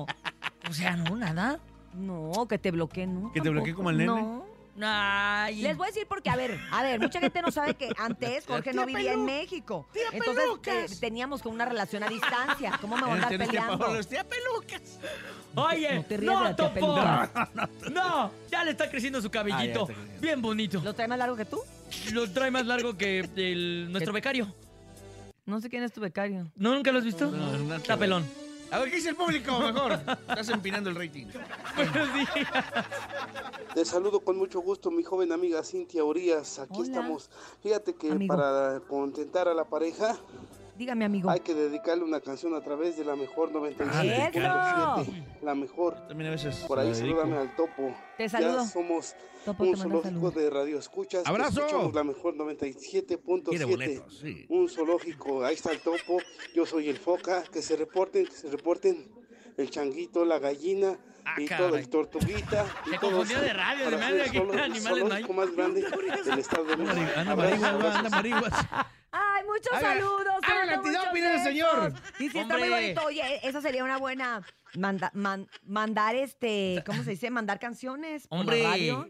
[0.70, 1.58] O sea, no, nada.
[1.92, 3.32] No, que te bloqueen, no.
[3.32, 4.06] ¿Que te bloquee tampoco, como el nene?
[4.12, 4.53] No.
[4.82, 5.62] Ay.
[5.62, 8.44] Les voy a decir porque, a ver, a ver, mucha gente no sabe que antes
[8.48, 9.86] Jorge no vivía en México.
[9.92, 10.90] Tía Entonces Pelucas.
[10.90, 12.76] te- teníamos con una relación a distancia.
[12.80, 13.78] ¿Cómo me voy a andar peleando?
[13.78, 14.98] pagar los tía pelucas.
[15.54, 17.90] Oye, No te rías de no, la tía.
[17.92, 19.86] No, ya le está creciendo su Ah, cabellito.
[19.86, 20.20] creciendo.
[20.20, 20.80] Bien bonito.
[20.82, 21.60] ¿Lo trae más largo que tú?
[22.12, 24.52] Lo trae más largo que el, nuestro becario.
[25.46, 26.50] No sé quién es tu becario.
[26.56, 27.30] ¿No nunca lo has visto?
[27.30, 28.26] No, no, Está pelón.
[28.70, 29.92] A ver, ¿qué dice el público mejor?
[30.28, 31.26] Estás empinando el rating.
[31.76, 32.30] Buenos días.
[33.74, 36.58] Te saludo con mucho gusto, mi joven amiga Cintia Urias.
[36.58, 36.84] Aquí Hola.
[36.86, 37.30] estamos.
[37.62, 38.34] Fíjate que Amigo.
[38.34, 40.16] para contentar a la pareja
[40.76, 41.30] Dígame, amigo.
[41.30, 43.58] hay que dedicarle una canción a través de la mejor ¡Eso!
[43.60, 45.24] 97.7.
[45.42, 45.94] La mejor.
[46.08, 46.56] También a veces.
[46.66, 47.94] Por ahí salúdame al topo.
[48.16, 48.58] Te saludo.
[48.58, 49.14] Ya somos
[49.44, 51.22] Topo, un zoológico de radio escuchas.
[51.26, 51.60] ¡Abrazo!
[51.60, 53.66] Escuchamos la mejor Quiere 97.7.
[53.66, 54.46] boletos, sí.
[54.48, 55.44] Un zoológico.
[55.44, 56.18] Ahí está el topo.
[56.54, 57.42] Yo soy el foca.
[57.52, 59.06] Que se reporten, que se reporten.
[59.56, 60.96] El changuito, la gallina
[61.38, 62.66] y todo, el tortuguita.
[62.86, 66.64] Y Se confundió de radio, se ser hace que animales zoológico más grande del estado
[66.64, 67.10] de México.
[67.16, 68.52] Anda marihuas, anda marihuas.
[69.16, 70.34] Ay, muchos Haga- saludos.
[70.42, 70.88] haga te
[71.36, 71.92] el señor.
[72.18, 73.02] Y sí, está muy bonito.
[73.06, 74.42] Oye, esa sería una buena.
[74.76, 76.82] manda- man- mandar este.
[76.84, 77.30] ¿Cómo se dice?
[77.30, 78.26] Mandar canciones.
[78.26, 78.62] por la Hombre.
[78.64, 79.08] radio.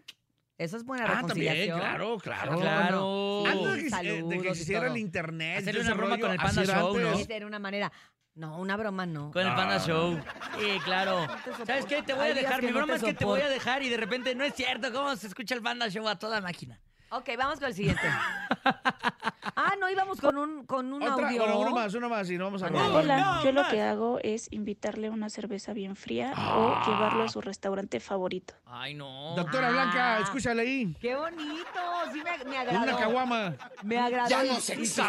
[0.58, 1.80] Eso es buena Ah, también, reconciliación.
[1.80, 2.48] claro, claro.
[2.52, 2.96] ¿Cómo Claro.
[3.00, 3.44] no?
[3.46, 5.64] Antes Sí, de que, de que y existiera el internet.
[5.64, 7.08] Todo una broma rollo, con el Panda Show, ¿no?
[7.08, 7.22] antes.
[7.22, 7.92] Esa era una manera.
[8.34, 9.30] No, una broma no.
[9.30, 10.18] Con el Panda Show.
[10.58, 11.24] Sí, claro.
[11.64, 12.02] ¿Sabes qué?
[12.02, 12.60] Te voy Hay a días dejar.
[12.60, 13.54] que Mi no broma te es que te voy a soporto.
[13.54, 14.92] dejar y de repente no es cierto.
[14.92, 16.80] ¿Cómo se escucha el Panda Show a toda máquina?
[17.10, 18.02] Ok, vamos con el siguiente.
[18.64, 21.42] ah, no íbamos con un, con un Otra, audio.
[21.42, 22.88] bueno, uno más, uno más y no vamos a Ándale.
[22.88, 23.04] robar.
[23.04, 27.40] Hola, yo lo que hago es invitarle una cerveza bien fría o llevarlo a su
[27.40, 28.54] restaurante favorito.
[28.76, 29.34] Ay, no.
[29.36, 30.96] Doctora Blanca, escúchale ahí.
[31.00, 31.64] ¡Qué bonito!
[32.12, 32.82] Sí, me, me agradó.
[32.82, 33.54] una caguama.
[33.84, 34.28] Me agradó.
[34.28, 35.00] Ya no se y su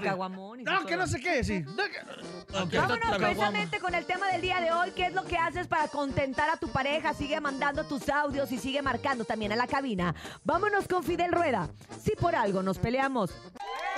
[0.00, 1.60] caguamón, cerveza, su No, que no sé qué, sí.
[1.62, 2.26] No, que-
[2.62, 2.72] Ok.
[2.74, 4.92] Vámonos precisamente con el tema del día de hoy.
[4.92, 7.12] ¿Qué es lo que haces para contentar a tu pareja?
[7.12, 10.14] Sigue mandando tus audios y sigue marcando también a la cabina.
[10.44, 11.68] Vámonos con Fidel Rueda.
[12.00, 13.30] Si por algo nos peleamos.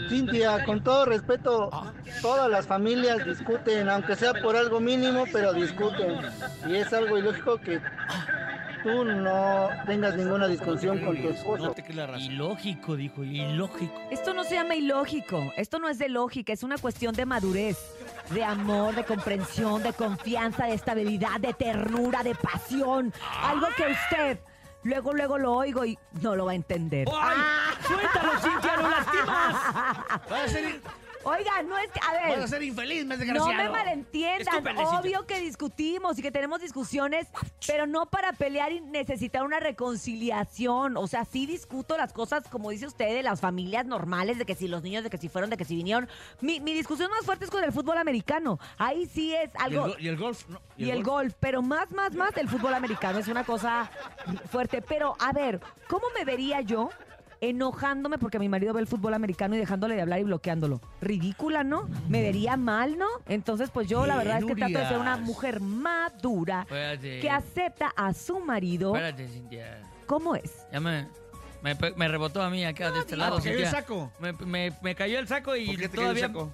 [0.08, 1.70] Cintia, con todo respeto,
[2.22, 6.18] todas las familias discuten, aunque sea por algo mínimo, pero discuten.
[6.66, 7.80] Y es algo ilógico que
[8.86, 11.74] tú no tengas ninguna discusión con tu esposo.
[12.18, 14.00] Ilógico, dijo, ilógico.
[14.10, 17.78] Esto no se llama ilógico, esto no es de lógica, es una cuestión de madurez,
[18.30, 23.12] de amor, de comprensión, de confianza, de estabilidad, de ternura, de pasión.
[23.42, 24.38] Algo que usted
[24.84, 27.08] luego, luego lo oigo y no lo va a entender.
[27.12, 27.36] ¡Ay!
[27.86, 29.54] ¡Suéltalo, Cintia, lo lastimas!
[30.30, 30.80] Vas a ser,
[31.28, 32.36] Oiga, no es que, a ver.
[32.36, 33.64] vas a ser infeliz, más No desgraciado.
[33.64, 37.26] me malentiendan, obvio que discutimos y que tenemos discusiones,
[37.66, 40.96] pero no para pelear y necesitar una reconciliación.
[40.96, 44.54] O sea, sí discuto las cosas, como dice usted, de las familias normales, de que
[44.54, 46.08] si los niños, de que si fueron, de que si vinieron.
[46.40, 48.58] Mi, mi discusión más fuerte es con el fútbol americano.
[48.78, 49.88] Ahí sí es ¿Y el, algo...
[49.88, 50.48] go- y el golf?
[50.48, 53.18] No, Y el golf, pero más, más, más del fútbol americano.
[53.18, 53.90] Es una cosa
[54.50, 54.80] fuerte.
[54.82, 56.88] Pero, a ver, ¿cómo me vería yo
[57.40, 60.80] enojándome porque mi marido ve el fútbol americano y dejándole de hablar y bloqueándolo?
[61.00, 61.88] Ridícula, ¿no?
[62.08, 63.06] Me vería mal, ¿no?
[63.26, 67.20] Entonces, pues yo la verdad es que trato de ser una mujer madura Espérate.
[67.20, 69.82] que acepta a su marido Espérate, Cintia.
[70.06, 70.66] como es.
[70.72, 71.08] Ya me,
[71.62, 73.36] me, me rebotó a mí acá de este lado.
[73.38, 73.80] ¿Te cayó el Cintia.
[73.80, 74.12] saco?
[74.20, 76.26] Me, me- me cayó el saco y ¿Por qué te cayó el todavía...
[76.28, 76.52] saco?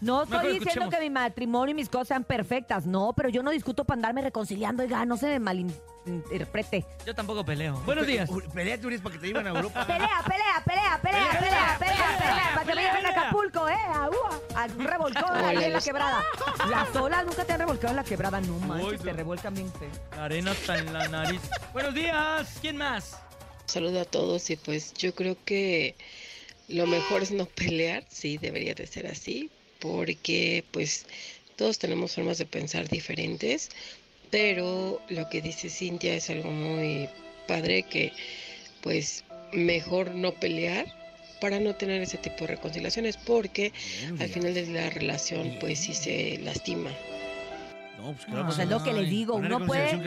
[0.00, 0.94] No Mejor estoy diciendo escuchemos.
[0.94, 4.22] que mi matrimonio y mis cosas sean perfectas, no, pero yo no discuto para andarme
[4.22, 6.84] reconciliando, oiga, no se me malinterprete.
[7.04, 7.80] Yo tampoco peleo.
[7.84, 8.30] Buenos días.
[8.54, 9.86] Pelea, Turis, para que te lleven a Europa.
[9.86, 13.74] Pelea, pelea, pelea, pelea, pelea, pelea, pelea, para que me lleven a Acapulco, ¿eh?
[13.92, 16.22] A, uh, a un revolcón ahí en la quebrada.
[16.70, 19.90] Las olas nunca te han revolcado en la quebrada, no manches, te revuelcan bien feo.
[20.22, 21.40] Arena hasta en la nariz.
[21.72, 22.56] Buenos días.
[22.60, 23.18] ¿Quién más?
[23.66, 25.94] Saludo a todos y pues yo creo que
[26.68, 31.06] lo mejor es no pelear, sí, debería de ser así, porque pues
[31.56, 33.70] todos tenemos formas de pensar diferentes,
[34.30, 37.08] pero lo que dice Cintia es algo muy
[37.46, 38.12] padre que
[38.82, 40.86] pues mejor no pelear
[41.40, 43.72] para no tener ese tipo de reconciliaciones, porque
[44.18, 46.90] al final de la relación pues sí se lastima.
[47.98, 49.98] No, pues O sea, es lo que les digo, uno puede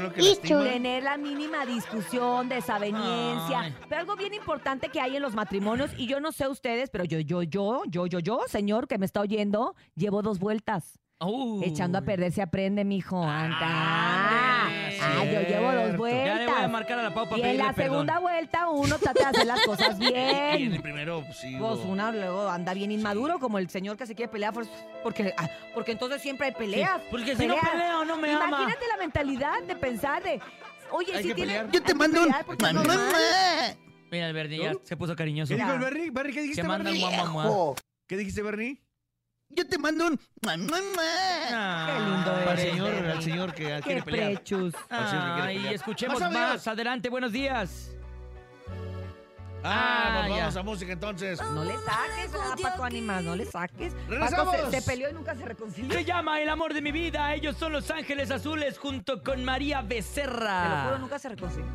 [0.42, 3.76] tener la mínima discusión, desaveniencia, Ay.
[3.90, 7.04] pero algo bien importante que hay en los matrimonios, y yo no sé ustedes, pero
[7.04, 11.00] yo, yo, yo, yo, yo, yo, señor que me está oyendo, llevo dos vueltas.
[11.20, 11.62] Uh.
[11.64, 13.22] Echando a perder se aprende, mijo.
[13.22, 14.61] Anda.
[15.04, 16.26] Ah, yo llevo dos vueltas.
[16.26, 17.92] Ya le voy a marcar a la Pau para y en pedirle la perdón.
[17.94, 20.82] segunda vuelta uno trata de hacer las cosas Y en el bien.
[20.82, 21.56] primero, pues sí.
[21.60, 24.70] Pues hubo- una luego anda bien inmaduro, como el señor que se quiere pelear, pues,
[25.04, 27.02] porque, ah, porque entonces siempre hay peleas.
[27.02, 28.48] Sí, porque si no peleo, no me ama.
[28.48, 30.40] Imagínate la mentalidad de pensar de,
[30.92, 31.54] oye, Hay si que tiene...
[31.54, 31.72] pelear.
[31.72, 32.86] Yo te mando un mamá.
[34.12, 35.54] Mira, el Bernie ya se puso cariñoso.
[35.54, 36.12] ¿Qué dijo el Bernie?
[36.12, 37.06] Bernie, ¿qué dijiste, Que manda Bernie?
[37.30, 37.44] mua.
[37.44, 37.76] Viejo.
[38.08, 38.82] ¿Qué dijiste, Bernie?
[39.56, 40.20] Yo te mando un...
[40.48, 44.34] Ah, Qué lindo Al eres, señor, al señor que Qué quiere pelear.
[44.34, 44.74] prechus.
[44.90, 45.74] Al señor que quiere Ay, pelear.
[45.76, 46.68] escuchemos Más.
[46.68, 47.92] Adelante, buenos días.
[49.64, 50.42] Ah, Ah, pues ya.
[50.46, 51.40] vamos a música entonces.
[51.40, 53.94] No le saques a Paco Animas, no le saques.
[53.94, 54.56] Paco Regresamos.
[54.72, 55.94] se, se peleó y nunca se reconcilió.
[55.94, 57.32] Se llama El amor de mi vida.
[57.36, 60.98] Ellos son Los Ángeles Azules junto con María Te lo juro, Becerra.
[60.98, 61.68] nunca se reconcilió.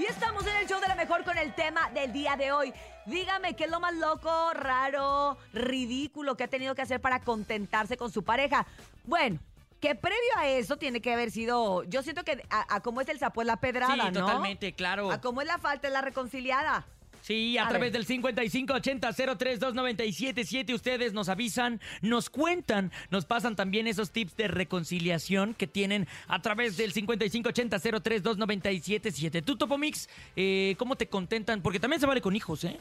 [0.00, 2.72] Y estamos en el show de la mejor con el tema del día de hoy.
[3.04, 7.98] Dígame qué es lo más loco, raro, ridículo que ha tenido que hacer para contentarse
[7.98, 8.66] con su pareja.
[9.04, 9.38] Bueno,
[9.78, 11.84] Que previo a eso tiene que haber sido.
[11.84, 14.20] Yo siento que a, a cómo es el sapo es la pedrada, Sí, ¿no?
[14.20, 15.10] totalmente, claro.
[15.10, 16.86] A cómo es la falta es la reconciliada.
[17.22, 18.06] Sí, a, A través ver.
[18.06, 25.66] del 5580-032977 ustedes nos avisan, nos cuentan, nos pasan también esos tips de reconciliación que
[25.66, 29.44] tienen a través del 5580-032977.
[29.44, 31.62] Tú, Topomix, eh, ¿cómo te contentan?
[31.62, 32.76] Porque también se vale con hijos, ¿eh?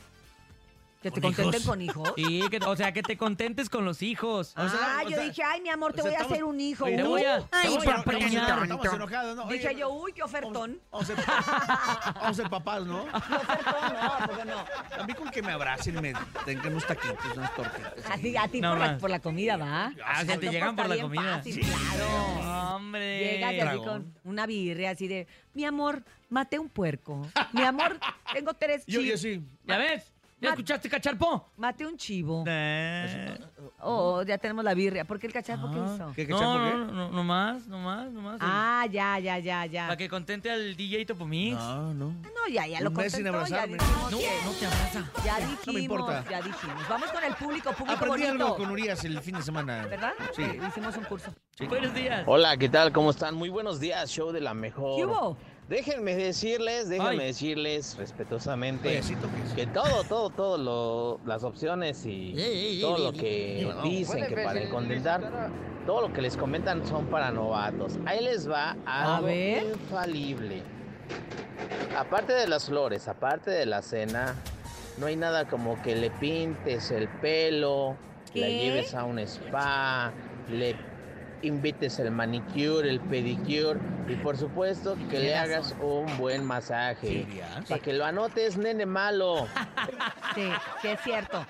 [1.02, 2.14] ¿Que te ¿Con contenten con hijos?
[2.18, 4.52] Sí, que- o sea, que te contentes con los hijos.
[4.58, 6.84] ah, yo dije, ay, mi amor, te o sea, voy a estamos- hacer un hijo.
[6.86, 8.32] Te Uy, voy a- ay, voy a- estamos preñar.
[8.34, 9.44] enojados, estamos enojados, ¿no?
[9.46, 10.78] Oye, Dije yo, uy, qué ofertón.
[10.92, 13.06] Vamos a ser, vamos a ser papás, ¿no?
[13.14, 15.02] No, ofertón, no, porque no.
[15.02, 16.14] A mí con que me abracen y me
[16.46, 17.94] tengan unos taquitos, unas tortitas.
[18.12, 19.00] A ti, a ti No por, la, más.
[19.00, 19.94] por la comida, ¿va?
[20.06, 21.38] Ah, o sea, te No, llegan pues, por la está bien comida.
[21.38, 21.60] fácil.
[21.62, 22.76] Claro.
[22.76, 23.20] Hombre.
[23.20, 27.26] Llegas y así con una birria así de, mi amor, maté un puerco.
[27.54, 27.98] Mi amor,
[28.34, 29.42] tengo tres Yo, yo sí.
[29.66, 30.12] ¿Ya ves?
[30.42, 31.52] ¿Ya escuchaste, cacharpo?
[31.58, 32.44] Maté un chivo.
[32.48, 33.38] Eh.
[33.82, 35.04] Oh, ya tenemos la birria.
[35.06, 36.14] ¿Por qué el cacharpo Ah, qué hizo?
[36.14, 36.78] ¿Qué No, cacharpo qué?
[36.78, 38.38] no, no, no más, no más, no más.
[38.42, 39.84] Ah, ya, ya, ya, ya.
[39.88, 41.58] Para que contente al DJ Topomix.
[41.58, 42.06] No, no.
[42.12, 45.12] No, ya, ya lo sin contentó, ya dijimos No, no te abraza.
[45.26, 46.26] Ya No me dijimos, importa.
[46.30, 46.88] ya dijimos.
[46.90, 48.46] Vamos con el público, público Aprendí bonito.
[48.46, 49.86] algo con Urias el fin de semana.
[49.88, 50.14] ¿Verdad?
[50.36, 50.44] Sí.
[50.68, 51.34] Hicimos un curso.
[51.68, 52.24] Buenos días.
[52.26, 52.94] Hola, ¿qué tal?
[52.94, 53.36] ¿Cómo están?
[53.36, 54.96] Muy buenos días, show de la mejor.
[54.98, 55.38] ¿Qué hubo?
[55.70, 57.28] Déjenme decirles, déjenme Ay.
[57.28, 59.02] decirles respetuosamente
[59.56, 65.52] que todo, todo, todo lo, las opciones y todo lo que dicen que para contentar,
[65.86, 68.00] todo lo que les comentan son para novatos.
[68.08, 69.64] Ahí les va algo ver.
[69.68, 70.64] infalible.
[71.96, 74.36] Aparte de las flores, aparte de la cena,
[74.98, 77.96] no hay nada como que le pintes el pelo,
[78.34, 78.60] la ¿Qué?
[78.60, 80.12] lleves a un spa,
[80.50, 80.76] le
[81.42, 87.28] invites el manicure, el pedicure y por supuesto que le hagas un buen masaje.
[87.68, 89.48] Para que lo anotes, nene malo.
[90.36, 90.48] Sí,
[90.84, 91.44] sí es cierto.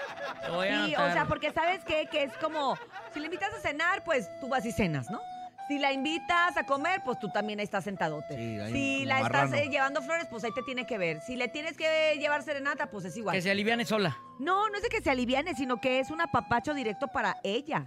[0.46, 2.08] Sí, o sea, porque ¿sabes qué?
[2.10, 2.78] Que es como,
[3.14, 5.20] si le invitas a cenar, pues tú vas y cenas, ¿no?
[5.68, 8.36] Si la invitas a comer, pues tú también ahí estás sentadote.
[8.36, 11.22] Sí, ahí si la estás eh, llevando flores, pues ahí te tiene que ver.
[11.22, 13.36] Si le tienes que llevar serenata, pues es igual.
[13.36, 14.18] Que se aliviane sola.
[14.40, 17.86] No, no es de que se aliviane, sino que es un apapacho directo para ella.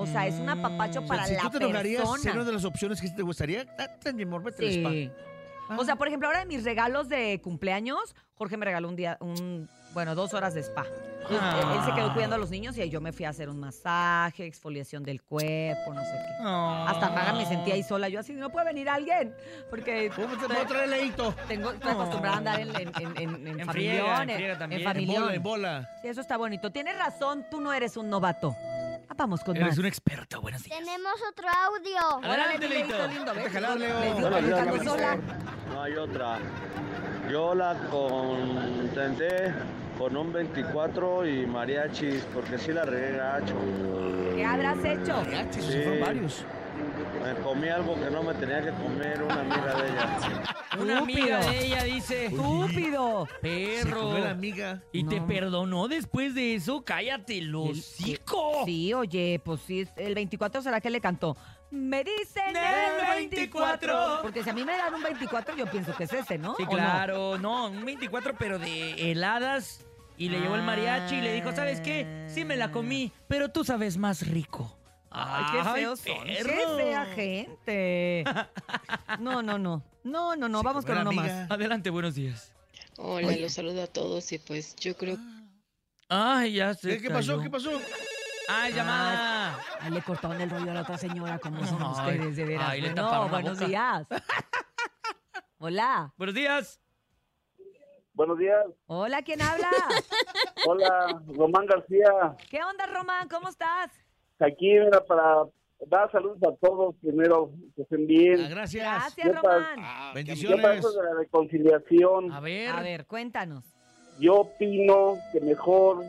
[0.00, 2.18] O sea, es un apapacho para si la tú te enojarías, persona.
[2.22, 3.66] ¿sería una de las opciones que sí te gustaría?
[3.78, 4.90] Ah, ten, mi amor, vete al spa.
[4.90, 5.10] Sí.
[5.78, 9.16] O sea, por ejemplo, ahora de mis regalos de cumpleaños, Jorge me regaló un día,
[9.20, 10.84] un, bueno, dos horas de spa.
[11.20, 11.74] Entonces, Ah.
[11.78, 13.60] él, se quedó cuidando a los niños y ahí yo me fui a hacer un
[13.60, 16.32] masaje, exfoliación del cuerpo, no sé qué.
[16.42, 16.86] Ah.
[16.88, 18.08] Hasta paga me sentía ahí sola.
[18.08, 19.32] Yo así, no puede venir alguien.
[19.68, 21.32] Porque ¿Cómo te puedo traer leíto?
[21.46, 24.36] tengo, estoy acostumbrada a andar en, en, en, en, en En familión, friega, en en-
[24.36, 24.80] friega en también.
[24.80, 25.22] En familión.
[25.22, 25.88] bola, en bola.
[26.02, 26.72] Sí, eso está bonito.
[26.72, 28.56] Tienes razón, tú no eres un novato.
[29.10, 29.78] Ah, vamos con Eres más.
[29.78, 30.78] un experto, buenos días.
[30.78, 32.24] Tenemos otro audio.
[32.30, 32.94] Adelante, Leito.
[35.72, 36.38] No hay otra.
[37.28, 39.52] Yo la contenté
[39.98, 43.56] con un 24 y mariachis, porque sí la regué gacho.
[44.36, 45.16] ¿Qué habrás hecho?
[45.16, 45.72] Mariachis, Sí.
[45.82, 46.44] fueron varios.
[47.22, 50.56] Me comí algo que no me tenía que comer una amiga de ella.
[50.80, 53.26] Una amiga de ella dice, Estúpido.
[53.26, 53.38] Se
[53.84, 54.18] perro.
[54.18, 54.82] la amiga.
[54.92, 55.26] ¿Y te No.
[55.26, 56.82] perdonó después de eso?
[56.82, 58.62] ¡Cállate el hocico!
[58.64, 61.36] Sí, oye, pues sí, el 24 será que le cantó.
[61.70, 63.92] Me dicen El el 24.
[63.94, 64.22] 24.
[64.22, 66.56] Porque si a mí me dan un 24, yo pienso que es ese, ¿no?
[66.56, 66.72] Sí, ¿O no?
[66.72, 67.38] claro.
[67.38, 67.68] No?
[67.68, 69.86] un 24, pero de heladas.
[70.16, 72.24] Y le llevó el mariachi y le dijo, ¿sabes qué?
[72.28, 74.76] Sí me la comí, pero tú sabes más rico.
[75.10, 76.24] Ay, qué feos son.
[76.24, 78.24] Qué fea gente.
[79.18, 79.82] No, no, no.
[80.04, 80.62] No, no, no.
[80.62, 81.50] Vamos con uno más.
[81.50, 82.52] Adelante, buenos días.
[82.96, 83.40] Hola, Oye.
[83.40, 85.16] los saludo a todos y pues yo creo
[86.08, 87.40] Ay, ya se ¿Qué, qué pasó?
[87.40, 87.70] ¿Qué pasó?
[88.48, 89.58] ¡Ay, llamada!
[89.80, 92.68] Ahí le cortaron el rollo a la otra señora, como son Ay, ustedes, de veras.
[92.68, 93.66] ay, le Bueno, taparon la buenos boca.
[93.68, 94.06] días.
[95.58, 96.12] Hola.
[96.16, 96.80] Buenos días.
[98.12, 98.64] Buenos días.
[98.86, 99.70] Hola, ¿quién habla?
[100.66, 102.36] Hola, Román García.
[102.50, 103.28] ¿Qué onda, Román?
[103.28, 103.90] ¿Cómo estás?
[104.40, 105.44] Aquí mira, para
[105.86, 106.94] dar saludos a todos.
[107.02, 108.40] Primero, que estén bien.
[108.40, 108.84] Ah, gracias.
[108.84, 109.26] Gracias.
[109.42, 109.76] Román.
[109.76, 110.78] Yo para Bendiciones.
[110.78, 112.68] eso de la reconciliación, A ver.
[112.70, 113.64] A ver, cuéntanos.
[114.18, 116.04] yo opino que mejor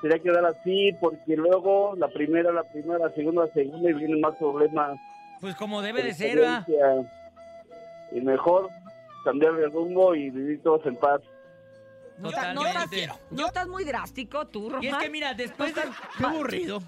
[0.00, 4.20] sería quedar así, porque luego la primera, la primera, la segunda, la segunda, y vienen
[4.20, 4.98] más problemas.
[5.40, 6.38] Pues como debe de ser.
[8.12, 8.68] Y mejor
[9.24, 11.20] cambiar de rumbo y vivir todos en paz.
[12.18, 13.14] No, está- no estás, Totalmente.
[13.30, 14.84] no estás muy drástico tú, Román.
[14.84, 15.82] Y es que mira, después de...
[16.18, 16.80] Qué aburrido.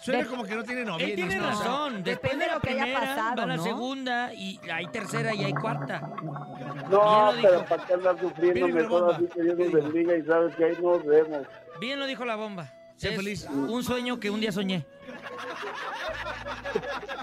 [0.00, 1.06] Suena De- como que no tiene novia.
[1.06, 1.50] Él tiene esposa.
[1.64, 2.02] razón.
[2.04, 3.62] Después Depende de la de lo que haya primera, pasado, va la ¿no?
[3.64, 6.00] segunda y hay tercera y hay cuarta.
[6.00, 7.64] No, Bien lo pero dijo.
[7.68, 9.16] para qué andar sufriendo, Bien, mejor bomba.
[9.16, 9.84] así que Dios nos Bien.
[9.92, 11.46] bendiga y sabes que ahí nos vemos.
[11.80, 12.72] Bien lo dijo la bomba.
[12.96, 13.46] Sé feliz.
[13.50, 14.84] Un sueño que un día soñé.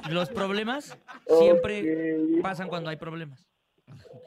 [0.10, 0.98] Los problemas
[1.40, 3.46] siempre pasan cuando hay problemas.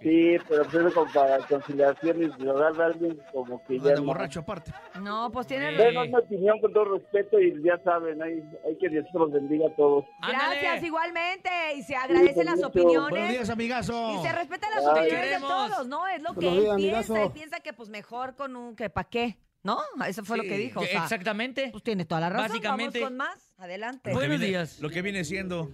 [0.01, 4.05] Sí, pero pues eso como para conciliación y lograr de alguien como que ya no.
[4.05, 4.73] borracho aparte.
[5.01, 8.79] No, pues tiene Bueno, es mi opinión con todo respeto y ya saben, hay, hay
[8.79, 10.05] que Dios los bendiga a todos.
[10.27, 11.49] Gracias igualmente.
[11.77, 12.69] Y se agradecen las mucho.
[12.69, 13.11] opiniones.
[13.11, 14.13] Buenos días, amigazo.
[14.15, 15.03] Y se respetan las Bye.
[15.03, 16.07] opiniones de todos, ¿no?
[16.07, 16.99] Es lo que Buenos él días, piensa.
[17.13, 17.17] amigazo.
[17.17, 19.79] Él piensa que pues mejor con un que pa' qué, ¿no?
[20.07, 20.81] Eso fue lo que dijo.
[20.81, 21.69] o sea, Exactamente.
[21.73, 22.49] pues tiene toda la razón.
[22.49, 23.39] Básicamente- Vamos con más.
[23.59, 24.13] Adelante.
[24.13, 24.79] Buenos viene- días.
[24.81, 25.71] Lo que viene siendo.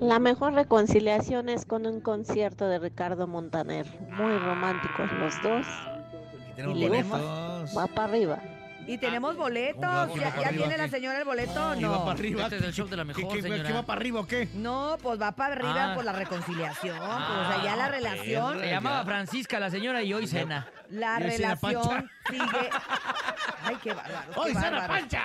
[0.00, 3.86] La mejor reconciliación es con un concierto de Ricardo Montaner.
[4.10, 5.66] Muy románticos los dos.
[5.66, 7.76] Aquí tenemos Y le boletos.
[7.76, 8.38] Va para arriba.
[8.86, 9.76] Y tenemos boletos.
[9.80, 10.06] ¿Cómo va?
[10.08, 10.64] ¿Cómo va ¿Ya, para ya arriba?
[10.66, 10.90] tiene la ¿Qué?
[10.90, 11.52] señora el boleto?
[11.76, 11.98] ¿Y va No.
[12.04, 12.42] para arriba?
[12.42, 13.62] Este es el show de la ¿Qué- mejor, qué, señora.
[13.68, 14.48] ¿Qué va para arriba o qué?
[14.54, 15.94] No, pues va para arriba Ah.
[15.94, 16.98] por la reconciliación.
[16.98, 18.58] pues, o sea, ya la relación.
[18.60, 20.68] Se llamaba Francisca la señora y hoy cena.
[20.92, 22.42] La Y relación sigue.
[23.64, 24.32] Ay, qué bárbaro.
[24.36, 25.22] ¡Hoy cena pancha!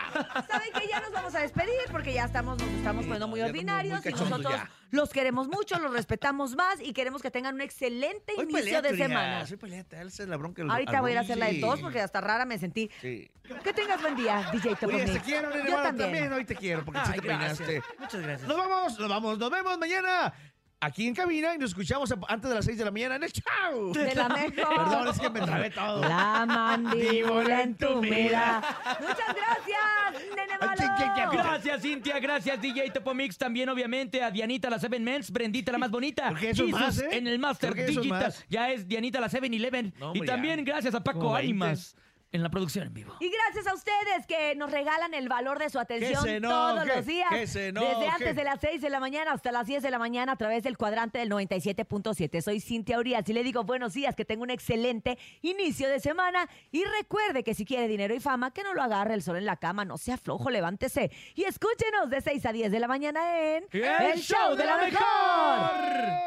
[0.47, 3.39] ¿Saben que Ya nos vamos a despedir porque ya estamos, nos estamos poniendo muy estamos
[3.39, 4.69] muy ordinarios y nosotros ya.
[4.91, 8.81] los queremos mucho, los respetamos más y queremos que tengan un excelente Hoy inicio pelea,
[8.81, 9.45] de semana.
[9.45, 10.61] Soy peleata, él se la bronca.
[10.61, 11.61] al- Ahorita voy a ir a hacer la de sí.
[11.61, 12.89] todos porque hasta rara me sentí.
[13.01, 13.29] Sí.
[13.63, 15.97] Que tengas buen día, DJ Topo te quiero, Yo también.
[15.97, 16.33] también.
[16.33, 17.57] Hoy te quiero porque sí Ay, te gracias.
[17.59, 17.95] peinaste.
[17.99, 18.47] Muchas gracias.
[18.47, 20.33] Nos vamos, nos vamos, nos vemos mañana
[20.79, 23.31] aquí en cabina y nos escuchamos antes de las 6 de la mañana en el
[23.31, 23.93] show.
[23.93, 24.53] De la mejor.
[24.75, 26.01] Perdón, es que me trabé todo.
[26.01, 28.61] La mandíbula en tu mira.
[28.99, 31.31] Muchas gracias, nene malo.
[31.31, 32.19] Gracias, Cintia.
[32.19, 33.37] Gracias, DJ Topomix.
[33.37, 36.29] También, obviamente, a Dianita la Seven Mens, Brendita la más bonita.
[36.29, 37.09] Porque eso es Jesus más, ¿eh?
[37.17, 38.07] En el Master Digital.
[38.09, 38.45] más.
[38.49, 39.93] Ya es Dianita la Seven Eleven.
[39.99, 40.73] No, y también ya.
[40.73, 41.45] gracias a Paco Como 20.
[41.47, 41.95] Ánimas
[42.31, 43.13] en la producción en vivo.
[43.19, 47.05] Y gracias a ustedes que nos regalan el valor de su atención se todos los
[47.05, 47.29] días.
[47.29, 47.87] que se enoje.
[47.87, 50.35] desde antes de las 6 de la mañana hasta las 10 de la mañana a
[50.35, 52.41] través del cuadrante del 97.7.
[52.41, 56.49] Soy Cintia Urias y le digo buenos días, que tenga un excelente inicio de semana.
[56.71, 59.45] Y recuerde que si quiere dinero y fama, que no lo agarre el sol en
[59.45, 61.11] la cama, no sea flojo, levántese.
[61.35, 65.71] Y escúchenos de 6 a 10 de la mañana en El Show de la Mejor.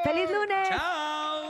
[0.05, 0.69] ¡Feliz lunes!
[0.69, 1.41] ¡Chao!